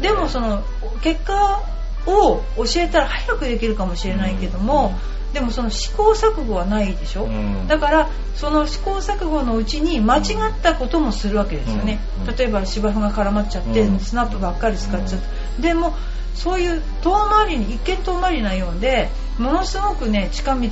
[0.00, 0.62] でもその
[1.02, 1.62] 結果
[2.06, 4.92] を教えたら早くできるかもしれないけども、
[5.32, 7.68] でもその試行錯誤はないでしょ、うん。
[7.68, 10.24] だからその試行錯誤のうちに間違っ
[10.62, 12.36] たこともするわけですよね、うん。
[12.36, 14.00] 例えば芝生が絡まっちゃって、うん。
[14.00, 15.20] スナップばっかり使っちゃっ
[15.56, 15.94] た、でも
[16.34, 20.68] そういう遠回りに一見遠回りなようでものすごくね近道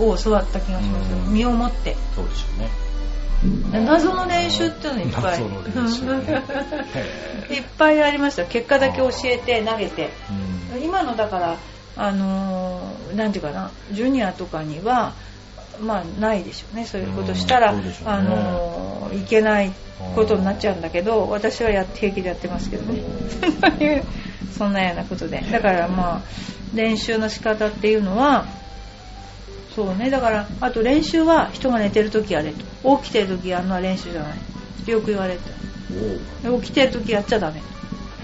[0.00, 1.32] を教わった気がしますよ、うん。
[1.32, 1.96] 身をもって。
[2.14, 2.82] そうでしょうね。
[3.72, 5.40] 謎の練習っていうのいっぱい。
[5.40, 6.44] ね。
[7.50, 8.44] へいっぱいありました。
[8.44, 10.10] 結果だけ教えて投げて。
[10.74, 10.82] うん。
[10.82, 11.56] 今のだから
[11.96, 15.14] あのーなんていうかなジュニアとかには
[15.80, 16.86] まあないでしょうね。
[16.86, 17.94] そういうことしたら、うんね。
[18.04, 19.72] あのーいけない
[20.14, 23.02] ことになっちゃうんだけど私はやって平気でやってますけどね。
[24.56, 25.40] そんなようなことで。
[25.50, 26.22] だからまあ
[26.74, 28.46] 練習の仕方っていうのは
[29.74, 30.10] そうね。
[30.10, 32.98] だからあと練習は人が寝てる時やれと。
[33.02, 34.28] 起きてる時やるのは練習じゃな
[34.86, 34.90] い。
[34.90, 35.40] よく言われて。
[36.62, 37.60] 起きてる時やっちゃダメ。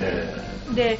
[0.00, 0.34] へ
[0.74, 0.98] で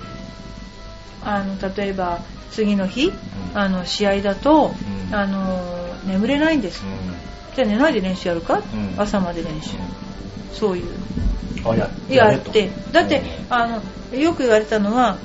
[1.24, 3.12] あの例えば次の日、ん。
[3.54, 4.74] あの試合だと、
[5.10, 5.14] うん。
[5.14, 8.62] あの眠れないんです、えじゃあ寝ないで練習やるか、ん。
[8.96, 9.76] 朝まで練習、
[10.52, 10.84] そういう。
[11.64, 12.70] あやって。
[12.92, 13.66] だってあ
[14.12, 15.18] のよく言われたのは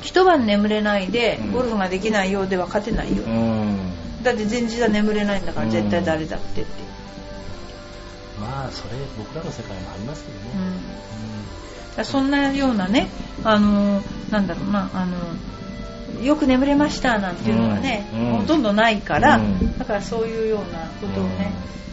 [0.00, 1.52] 一晩眠れないでうん。
[1.52, 4.22] ゴルフができないようでは勝てないよ、うん。
[4.22, 5.72] だって前日は眠れないんだからうん。
[5.72, 6.70] 絶対誰だってって、
[8.40, 10.50] まあそれ僕らの世界もありますけどね。
[11.98, 12.04] うん。
[12.04, 13.08] そんなようなね
[13.44, 15.16] あのなんだろうなあの
[16.22, 18.06] よく眠れましたなんていうのがね、
[18.38, 19.78] ほとんどないから、うん。
[19.78, 21.52] だからそういうようなことをね、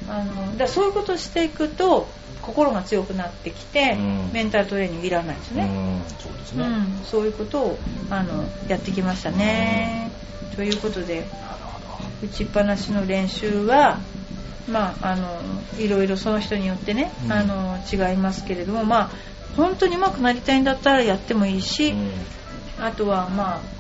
[0.10, 2.08] あのだそういうことをしていくと
[2.42, 4.30] 心が強くなってきて、うん。
[4.34, 6.02] メンタルトレーニングいらないですね、うん。
[6.20, 6.66] そうですね。
[6.66, 6.70] う
[7.02, 7.04] ん。
[7.04, 10.12] そういうことをあのやってきましたね、
[10.56, 11.26] ということで
[12.24, 14.00] 打ちっぱなしの練習は
[14.70, 15.40] まああの
[15.78, 17.32] いろいろその人によってね、うん。
[17.32, 19.12] あの違いますけれどもまあ
[19.58, 22.10] 本当に上手くなりたいんだったらやってもいいし、うん。
[22.78, 23.75] あとはまあ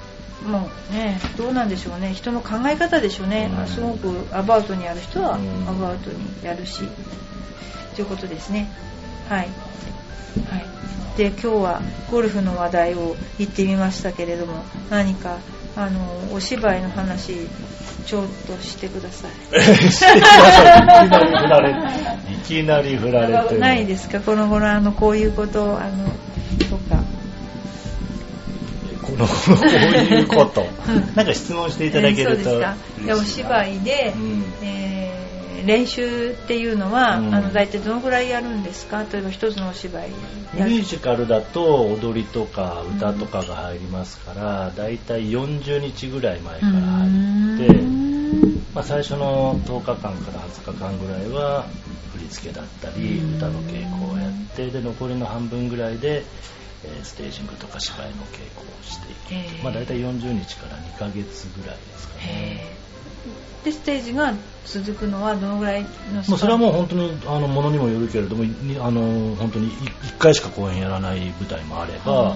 [0.45, 2.13] もうねどうなんでしょうね。
[2.13, 3.59] 人の考え方でしょうね、うん。
[3.59, 5.67] あすごくアバウトにやる人はうん。
[5.69, 6.83] アバウトにやるし、
[7.95, 8.69] ということですね。
[9.29, 9.47] はい、はい、
[11.17, 11.81] で今日は
[12.11, 15.39] ゴルフの話題を言ってみましたけれども何か
[15.75, 17.47] あのお芝居の話
[18.05, 19.31] ちょっとしてください。
[21.69, 22.37] い。
[22.45, 23.57] きなり振られて。
[23.57, 24.19] ないですか？
[24.19, 26.05] この頃あのこういうことをあの
[26.69, 26.97] とか。
[26.97, 27.04] こ
[29.17, 30.65] の こういうこと。
[31.15, 32.49] なんか質問していただけると。
[32.49, 34.43] えーでお芝居で、うん。
[34.61, 35.25] えー
[35.65, 37.33] 練習っていうのは、うん。
[37.33, 39.03] あの大体どのぐらいやるんですか？
[39.11, 40.09] 例えば一つのお芝居
[40.53, 47.73] ミュージカルだと踊りとか歌とかが入りますから、だいたい40日ぐらい前から入って、
[48.75, 51.65] まあ、最初の10日間から20日間ぐらいは
[52.13, 53.35] 振り付けだったりうん。
[53.37, 56.23] 歌の稽古をやってで残りの半分ぐらいで、
[56.85, 59.63] えーステージングとか芝居の稽古をしていくへー。
[59.63, 62.21] まあ、大体40日から2ヶ月ぐらいですかね。
[62.23, 63.65] へー。
[63.65, 64.33] でステージが
[64.65, 72.35] 続くのはどのぐらいのそれはもう本当にあのものにもよるけれどもにあの本当に1回しか公演やらない舞台もあれば、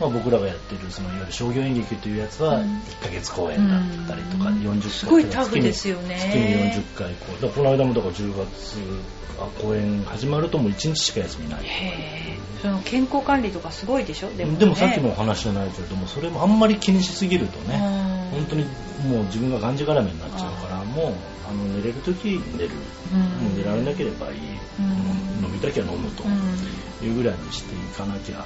[0.00, 2.80] まあ、僕らがやってるそのいわゆる商業演劇というやつはうん。
[2.80, 4.56] 1ヶ月公演だったりとか、うん。
[4.62, 6.16] 40回すごいタフですよね。
[6.18, 8.78] 月に月に40回こうこの間もだから10月
[9.38, 11.64] あ公演始まるともう1日しか休みない。
[12.62, 14.28] その健康管理とかすごいでしょ？
[14.30, 17.76] ででも,、もさっきのお話じゃないけれどもそれもあんまり気にしすぎるとね、
[18.32, 18.40] うん。
[18.40, 18.64] 本当に
[19.08, 21.14] もう自分ががんじがらめになっちゃうからもう
[21.48, 22.70] あの寝れる時寝る、
[23.12, 23.20] うん。
[23.20, 24.38] もう寝られなければいい、
[24.78, 25.44] うん。
[25.44, 27.06] 飲みたきゃ飲むとうん。
[27.06, 28.44] いうぐらいにしていかなきゃ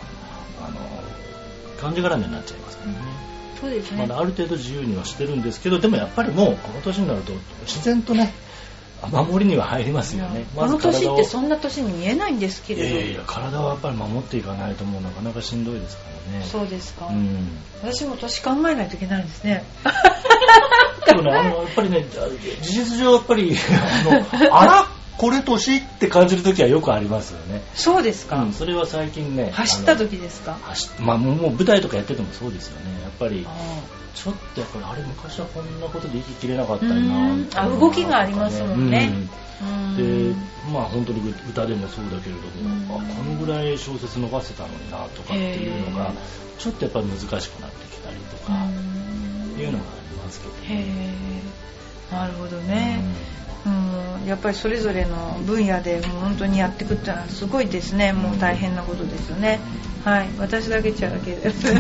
[0.61, 0.79] あの
[1.81, 2.99] がんじがらめになっちゃいますからね、
[3.61, 7.33] そうですね、まだある程度自由にはしてるんですけどでもやっぱりもうこの年になると
[7.66, 8.33] 自然とね
[9.11, 10.47] 守りには入りますよね。
[10.55, 12.97] この年ってそんんな年に見えないんですけれど。
[12.97, 16.45] いやいや体はやっぱり守っていかないともうなかなかしんどいですからね。
[16.47, 17.49] そうですか、うん。
[17.83, 19.64] 私も年考えないといけないんですね。
[21.07, 22.07] でもね、あの、やっぱりね、
[22.62, 27.62] 事実上やっぱり、あの、あら、これ年って感じる時はよくありますよね。
[27.75, 29.51] そうですか、うん、それは最近ね。
[29.53, 30.59] 走った時ですか？
[30.62, 33.03] 走っまあもう舞台とかやっててもそうですよね。
[33.03, 33.55] やっぱり、あ
[34.15, 36.95] ちょっとやっぱり、あれ昔はこんなことで息切れなかったな。
[36.95, 39.12] んあ動きがありますもんね。
[39.62, 39.97] うん。
[39.97, 40.35] ーで、
[40.73, 43.07] まあ本当に歌でもそうだけれども、うん。
[43.07, 46.12] あこのぐらい小説伸ばせたのになとかっていうのが
[46.59, 49.61] ちょっとやっぱり難しくなってきたりとか、うん。
[49.61, 50.85] いうのがありますけどへね。
[52.11, 53.01] えなるほどね、
[53.67, 58.12] うん、やっぱりそれぞれの分野でもう本当にやっていくってのはすごいですね。
[58.12, 59.59] もう大変なことですよね。
[60.05, 60.29] はい。
[60.39, 61.73] 私だけっちゃだけです。
[61.73, 61.77] い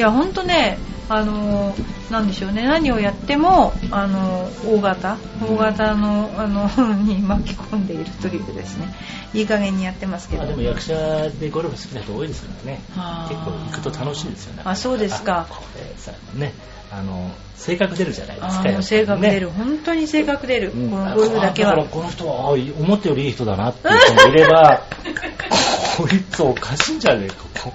[0.00, 0.78] や本当ね
[1.08, 1.74] あの
[2.08, 2.68] なんでしょうね。
[2.68, 6.70] 何をやってもあの大型大型のあの
[7.02, 8.94] に巻き込んでいるというですね。
[9.34, 10.42] いい加減にやってますけど。
[10.42, 10.94] まあでも役者
[11.40, 12.80] でゴルフ好きな人多いですからね。
[13.28, 14.62] 結構行くと楽しいですよね。
[14.64, 15.48] あそうですか。
[15.50, 16.54] あこれさね
[16.92, 18.64] あの性格出るじゃないですか。
[18.64, 18.72] ね。
[18.72, 20.90] の性格出る、本当に性格出る、うん。
[20.90, 21.70] このゴルフだけは。
[21.72, 24.82] からこの人はあ思ったよりいい人だなっていう人もいれば
[25.96, 27.72] こいつおかしいんじゃねえかこ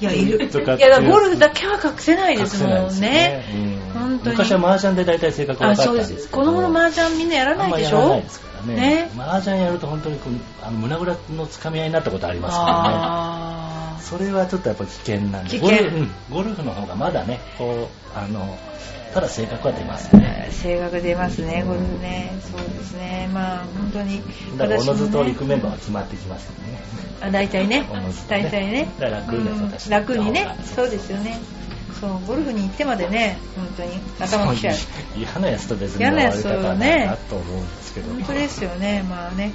[0.00, 0.38] いやいる。
[0.38, 3.44] いやだからゴルフだけは隠せないですもんね。
[3.54, 4.00] うん。
[4.00, 4.36] 本当に。
[4.36, 6.10] 昔は麻雀で大体性格分かったんあそうでです。
[6.10, 7.98] けどす子供の麻雀みんなやらないでしょ？
[7.98, 8.80] やらないですからね。
[8.80, 9.10] ね。
[9.16, 12.78] 麻雀やると本当にこうあの胸ぐらのつかみ合いになったことありますからね。
[12.82, 13.53] あ
[14.04, 18.58] それはちょっとやっぱ危険なんでゴルフ,、うん、ゴルフの方がまだねこうあの
[19.14, 20.48] ただ性格は出ますね。
[20.50, 22.32] ー性格出ますねゴルフね。
[22.42, 23.30] そうですね。
[23.32, 24.20] まあ本当に
[24.58, 26.80] だからおのずとね陸メンバーは決まってきますよね。
[27.20, 27.86] あ大体ね。
[28.28, 28.88] 大体ね。
[28.98, 29.62] 楽にうん。
[29.62, 30.56] 私楽にね。
[30.64, 31.38] そそうですよね。
[32.00, 34.76] そうゴルフに行ってまでね本当に頭きちゃう
[35.16, 37.16] 嫌なやつと別に嫌なやつとね。
[37.30, 38.12] と思うんですけど。
[38.12, 39.04] 本当ですよね。
[39.08, 39.52] まあね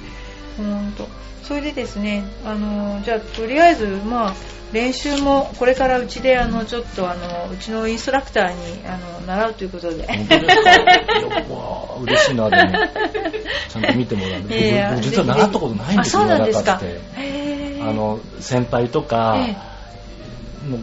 [0.64, 1.08] 本当
[1.42, 4.34] それでですねあのじゃあとりあえずまあ
[4.72, 10.06] 練習もこれからうちであのちょっとあのうちのインストラクターにあの習うということで。
[10.06, 10.46] 本当で
[12.02, 12.72] 嬉しいなでも。
[13.68, 14.40] ちゃんと見てもらう。
[14.48, 16.72] いやいや僕実は習ったことないんですよあそうなんですか？
[16.72, 17.00] なくて。
[17.16, 17.90] へー。
[17.90, 19.36] あの先輩とか、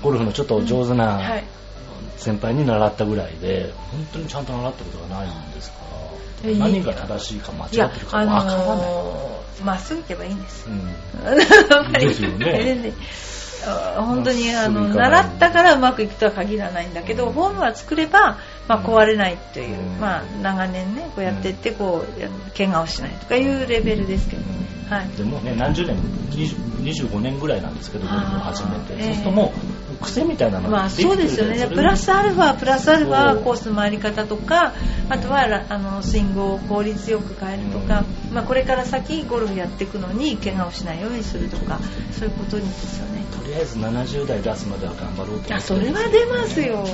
[0.02, 1.44] ゴルフのちょっと上手はない。
[2.18, 5.72] 先輩に習ったぐらいで本当にちゃんと習ったことがないんです
[6.44, 10.68] 何が正しいか間違ってるかあ分からない、まっすぐ行けばいいんです。
[10.68, 11.92] うん。
[11.94, 12.94] ですよね
[13.98, 17.34] 本当にあの習ったからうまくいくとは限らないんだけど、うん。
[17.34, 18.38] フォームは作れば、
[18.68, 20.00] まあ、壊れないという、うん。
[20.00, 24.44] まあ、長年ねこうやっていってこうや怪我をしないとかいうレベルですけど、
[24.90, 25.98] はい、でもね何十年
[26.32, 29.04] 20 25年ぐらいなんですけどゴルフを始めて。
[29.04, 29.54] そうするとも
[30.02, 31.68] う癖みたいなのまあそうがですよね。
[31.68, 34.74] プラスアルファ、プラスアルファコースの回り方とか、
[35.10, 41.80] あとはラあのスイングを効率よく変えるとか、まあこれから先ゴルフやっていくのに怪我をしないようにするとか、
[42.12, 43.24] そういうことにですよね。
[43.48, 46.86] とりあえず70代出すまでは頑張ろうと思ってあ、それは出ますよ。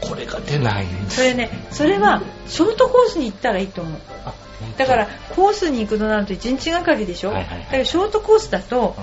[0.00, 4.00] これが出ないんですそれね、それはショートコースに行ったらいいと思う。
[4.76, 7.64] だからコースに行くとなると1日がかりでしょ、はいはいはい。
[7.64, 8.94] だからショートコースだと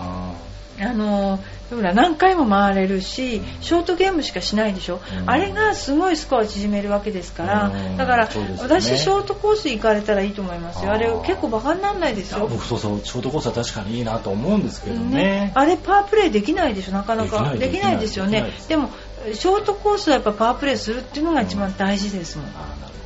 [0.79, 5.29] ああのほら何回も回れるしショートゲームしかしないでしょ、うん。
[5.29, 7.97] あれがすごいスコアを縮めるわけですから、うん。
[7.97, 8.31] だから、ね。
[8.59, 10.91] 私ショートコース行かれたらいいと思いますよ。
[10.91, 15.17] あれ結構バカにならないですよ、僕そうそうショートコースは確かにいいなと思うんですけどね。
[15.17, 16.91] ね、あれパワープレイできないでしょ？
[16.93, 17.53] なかなか。
[17.55, 18.51] できないですよね。
[18.67, 18.89] でも
[19.33, 22.96] ショートコースはやっぱパワープレイするっていうのが一番大事ですもん、あーなるほど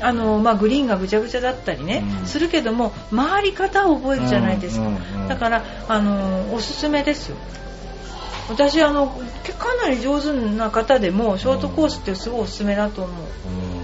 [0.00, 2.26] あのまあ、グリーンがぐちゃぐちゃだったりね、うん。
[2.26, 5.28] するけども回り方を覚えるじゃないですか、うんうんうん。
[5.28, 7.36] だからあのおすすめですよ。
[8.48, 9.06] 私あの
[9.58, 13.79] かなり上手な方でもショートコースってすごいおすすめだと思う、ううんん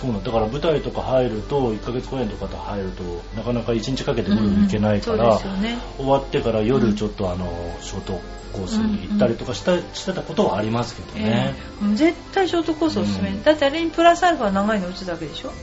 [0.00, 3.02] そうなんだから舞台とか入ると1ヶ月公演とかと入ると
[3.36, 5.78] なかなか1日かけてゴルフ行けないかうんら、そうですよね。
[5.98, 7.46] 終わってから夜ちょっとあの
[7.82, 8.20] ショート
[8.54, 11.94] コースに行ったりとかした,、してたことはありますけどね、ええ。
[11.96, 13.42] 絶対ショートコースおすすめ、うん。
[13.42, 15.48] だってあれにプラスアルファ長いの打つだけでしょ？
[15.48, 15.54] うん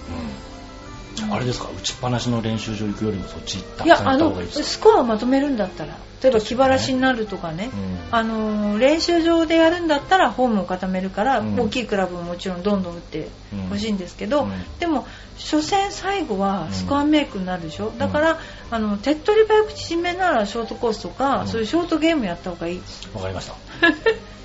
[1.31, 1.69] ああれですか？
[1.75, 4.63] 打ちっぱなしの練習場行くよりもそっち行った方のがいいですか？
[4.65, 7.97] スコアをまとめるんだったら例えば気晴らしになるとかね、うん。
[8.11, 11.59] あの練習場でやるんだったらフォームを固めるから、うん。
[11.59, 13.27] 大きいクラブももちろんどんどん打って
[13.69, 14.51] ほしいんですけど、うん。
[14.79, 15.05] でも
[15.37, 18.39] 初戦最後はスコアメイクになるでしょ、だから
[18.71, 21.47] あの手っ取り早く縮めならショートコースとか、うん。
[21.47, 22.81] そういうショートゲームやった方がいい。
[23.13, 23.53] わかりました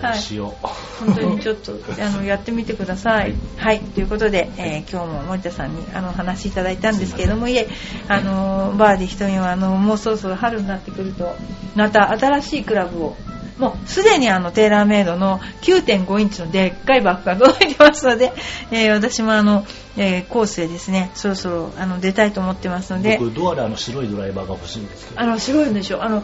[0.00, 0.66] そうしよう、
[1.04, 3.34] 本当にちょっとあのやってみてください。
[3.56, 7.68] はい、ということで、えー今日も森田さんにあのお話しいただいたんですけれども、いえ、
[8.08, 11.34] あのバーディー瞳はあのもうそろそろ春になってくると、
[11.74, 13.16] また新しいクラブを。
[13.58, 18.32] もうすでにあのテーラーメイドの9.5インチのでっかいバッグが届いてますので、
[18.70, 19.66] えー私もあの、
[19.96, 25.20] えーコースでですね、そろそろあの出たいと思ってますので、僕ドアであの白いドライバーが欲しいんですけど。
[25.20, 26.04] あの白いんでしょ。
[26.04, 26.22] あの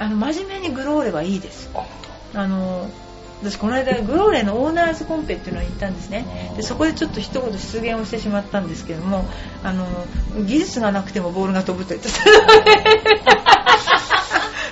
[0.00, 1.68] あの真面目にグローレはいいです。
[1.74, 1.84] あ
[2.34, 2.90] あの
[3.42, 6.54] 私この間グローレのオーナーズコンペっていうのに行ったんですね。
[6.56, 9.26] でそこでちょっと一言出現をしてしまったんですけども
[9.62, 9.86] あの
[10.46, 12.18] 技術がなくてもボールが飛ぶと言ってた。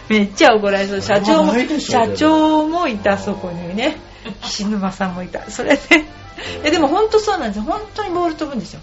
[0.08, 1.02] めっちゃ怒られそう。
[1.02, 3.98] 社長も社長もいたそこにね。
[4.40, 5.50] 岸沼さんもいた。
[5.50, 6.06] それで。
[6.64, 7.64] えでも本当そうなんですよ。
[7.64, 8.80] 本当にボール飛ぶんですよ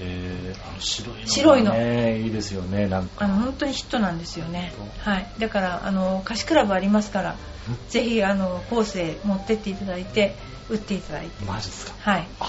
[0.00, 2.16] えー、あの白いのが、ね、白いの。
[2.16, 3.24] いいですよねなんか。
[3.24, 4.72] あの本当にヒットなんですよね。
[5.00, 5.30] はい。
[5.38, 7.36] だからあの貸しクラブありますから
[7.88, 10.34] ぜひあのコースへ持ってっていただいて
[10.68, 11.44] 打っていただいて。
[11.44, 11.92] マジですか？
[12.12, 12.26] はい。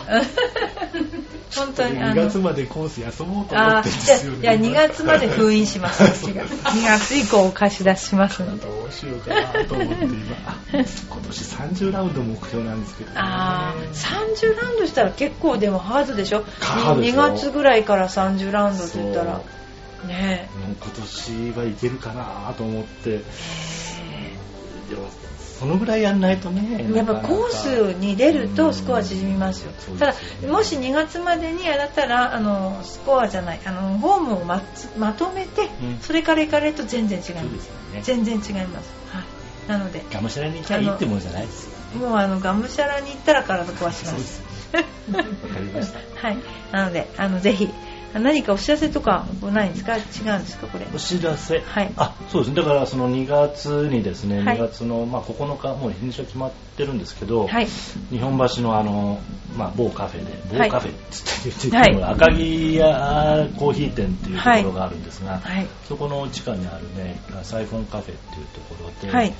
[1.56, 4.40] 本当にあ2の月までコース休もうと思あってるんーですよね。
[4.42, 6.04] いや2月まで封印します。
[6.04, 8.66] 私が2月以降貸し出しますので。
[8.66, 10.16] どうしようかなと思って今。
[10.72, 16.46] 今年30ラウンド目標なんですけど、ね、あー30ラウンドしたら結構でもハードでしょ？
[16.62, 19.42] ハードでしょ？2月ぐらいから30ラウンドって言ったら。
[20.08, 20.50] ね。
[20.66, 20.92] もう今
[21.54, 22.90] 年はいけるかなと思って。
[23.10, 23.24] え
[24.92, 25.10] でも
[25.60, 29.72] そのぐらいやんないとねやっぱコースに出るとスコア縮みますよ。
[29.92, 30.16] うんただ
[30.48, 36.00] もし2月までにやったらあのスコアじゃないあのフォームをまつまとめて、うん。
[36.02, 38.02] それから行かれると全然違いまですね。
[38.02, 39.24] 全然違います、は
[39.68, 44.42] い、なのでがむしゃらに行きゃいいってもんじゃないですよもうあのがむしゃらに行ったら体壊します。
[44.74, 45.24] わ
[45.54, 46.00] かりました。
[46.28, 46.38] はい。
[46.72, 47.70] なのであのぜひ
[48.20, 49.98] 何かお知らせとかないんですか？
[49.98, 50.00] 違
[50.36, 50.88] うんですかこれ？
[50.94, 51.94] お知らせ、はい。
[51.98, 52.56] あそうですね。
[52.56, 54.58] だからその2月にですね、はい。
[54.58, 57.68] 2月の、まあ、9日もう日にちは決まってるんですけど、はい。
[58.10, 59.20] 日本橋のあの、
[59.58, 60.70] まあ、某カフェではい。
[60.70, 62.14] 某カフェっつって言っていはい。
[62.14, 65.68] 赤城屋コーヒー店っていうところがあるんですが、はい。
[65.88, 69.34] そこの地下にあるねサイフォンカフェっていうところで、はい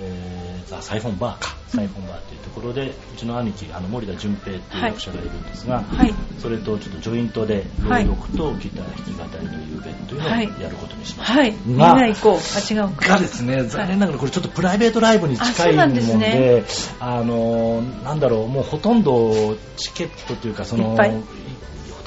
[0.00, 1.56] えーあサイフォンバーか。
[1.68, 6.14] サイフォンバーっていうところで、うちの兄貴あの森田純平っていう役者がいるんですが、はい。
[6.40, 10.44] それとちょっとジョイントで朗読とギター弾き語りの夕べというのをはい。
[10.60, 11.34] やることにしました。
[11.34, 11.54] はい。
[11.64, 12.36] みんがな行こう。
[12.36, 12.38] あ
[12.74, 13.08] 違うか。
[13.08, 16.64] がですね、残念ながらこれちょっとプライベートライブに近いもんで、ですね。
[17.00, 20.96] あの、なんだろう、もうほとんどチケットというか、その、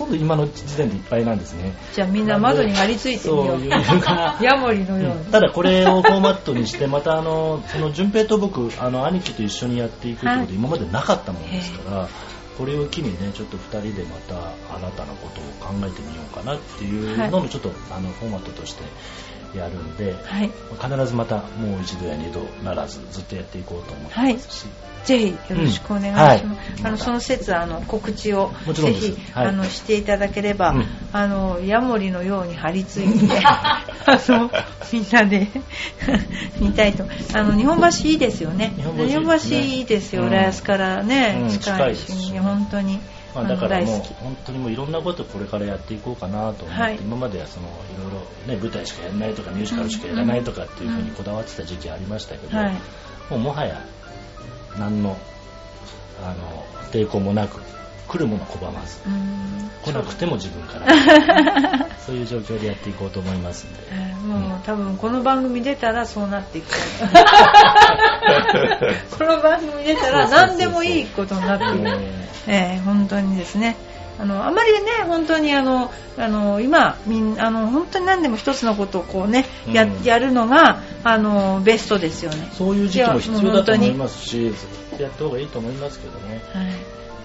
[0.01, 1.73] とんど今の時点でいっぱいなんですね。
[1.93, 3.69] じゃあみんな窓に張り付いてみよそう
[4.43, 5.25] ヤモリのように。
[5.25, 12.07] ただこれをフォーマットにしてまたあのその順平と僕あの兄貴と一緒にやっていくってこと今までなかったものですから
[12.57, 14.35] これを機にねちょっと2人でまた
[14.77, 18.83] 新たなことを考えてみようかなっていうののちょっとあのフォーマットとして
[19.55, 20.51] やるんではい。
[20.81, 24.65] 必ずまたもう一度や二度ならずずっとやっていこうと思ってますし、
[25.03, 26.45] ぜひよろしくお願いします。
[26.45, 26.51] うん。
[26.51, 26.85] はい。
[26.85, 29.47] あのその説あの告知をぜひ、はい。
[29.47, 30.85] あのしていただければ、うん。
[31.11, 34.51] あのヤモリのように張り付いて あの
[34.91, 35.47] みんなで
[36.59, 37.05] 見たいと。
[37.33, 38.73] あの日本橋いいですよね。
[38.77, 40.23] 日本橋いいですよ。
[40.23, 40.27] うん。
[40.29, 41.49] 浦安からね、うん。
[41.49, 42.99] 近いし近いですし本当に。
[43.33, 47.69] まあ、だからもう本当にもういろんなことこれからやっていこうかなと思って、はい今まではそのい
[48.01, 52.73] ろいろ、ね、舞台しかやらないとかミュージカルしかやらないとかっていうふうにこだわってた時期ありましたけど、はい。
[53.29, 53.81] もうもはや
[54.77, 55.17] 何の
[56.21, 57.61] あの抵抗もなく
[58.11, 59.71] 来るもの拒まずうん。
[59.83, 60.85] 来なくても自分から。
[62.05, 62.15] そう。
[62.15, 63.79] いう状況でやっていこうと思いますんで。
[63.91, 66.67] えーもう多分この番組出たらそうなっていく。
[69.17, 71.87] この番組出たら何でもいいことになっていく。
[72.47, 72.83] えー。
[72.83, 73.77] 本当にですね。
[74.19, 80.03] あのあまりね本当にあのあの今みんあの本当に何でも一つのことをこうねや,、うん。
[80.03, 84.53] やるのがあのベストですよね、そういう時期も必要だと思いす、ますし、
[84.99, 86.41] やった方がいいと思いますけどね。
[86.53, 86.65] はい、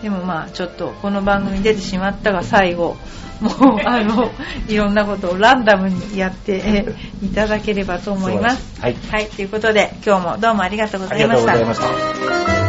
[0.07, 2.97] でもまあちょっとこの番組に出てしまったが最後
[3.41, 4.31] もうあの
[4.69, 8.81] いろんなことをランダムにやって、えーいただければと思います。
[8.81, 8.95] はい。
[8.95, 11.89] はい、ということで今日もどうもありがとうごありがとうざいました。
[11.89, 12.66] ございました。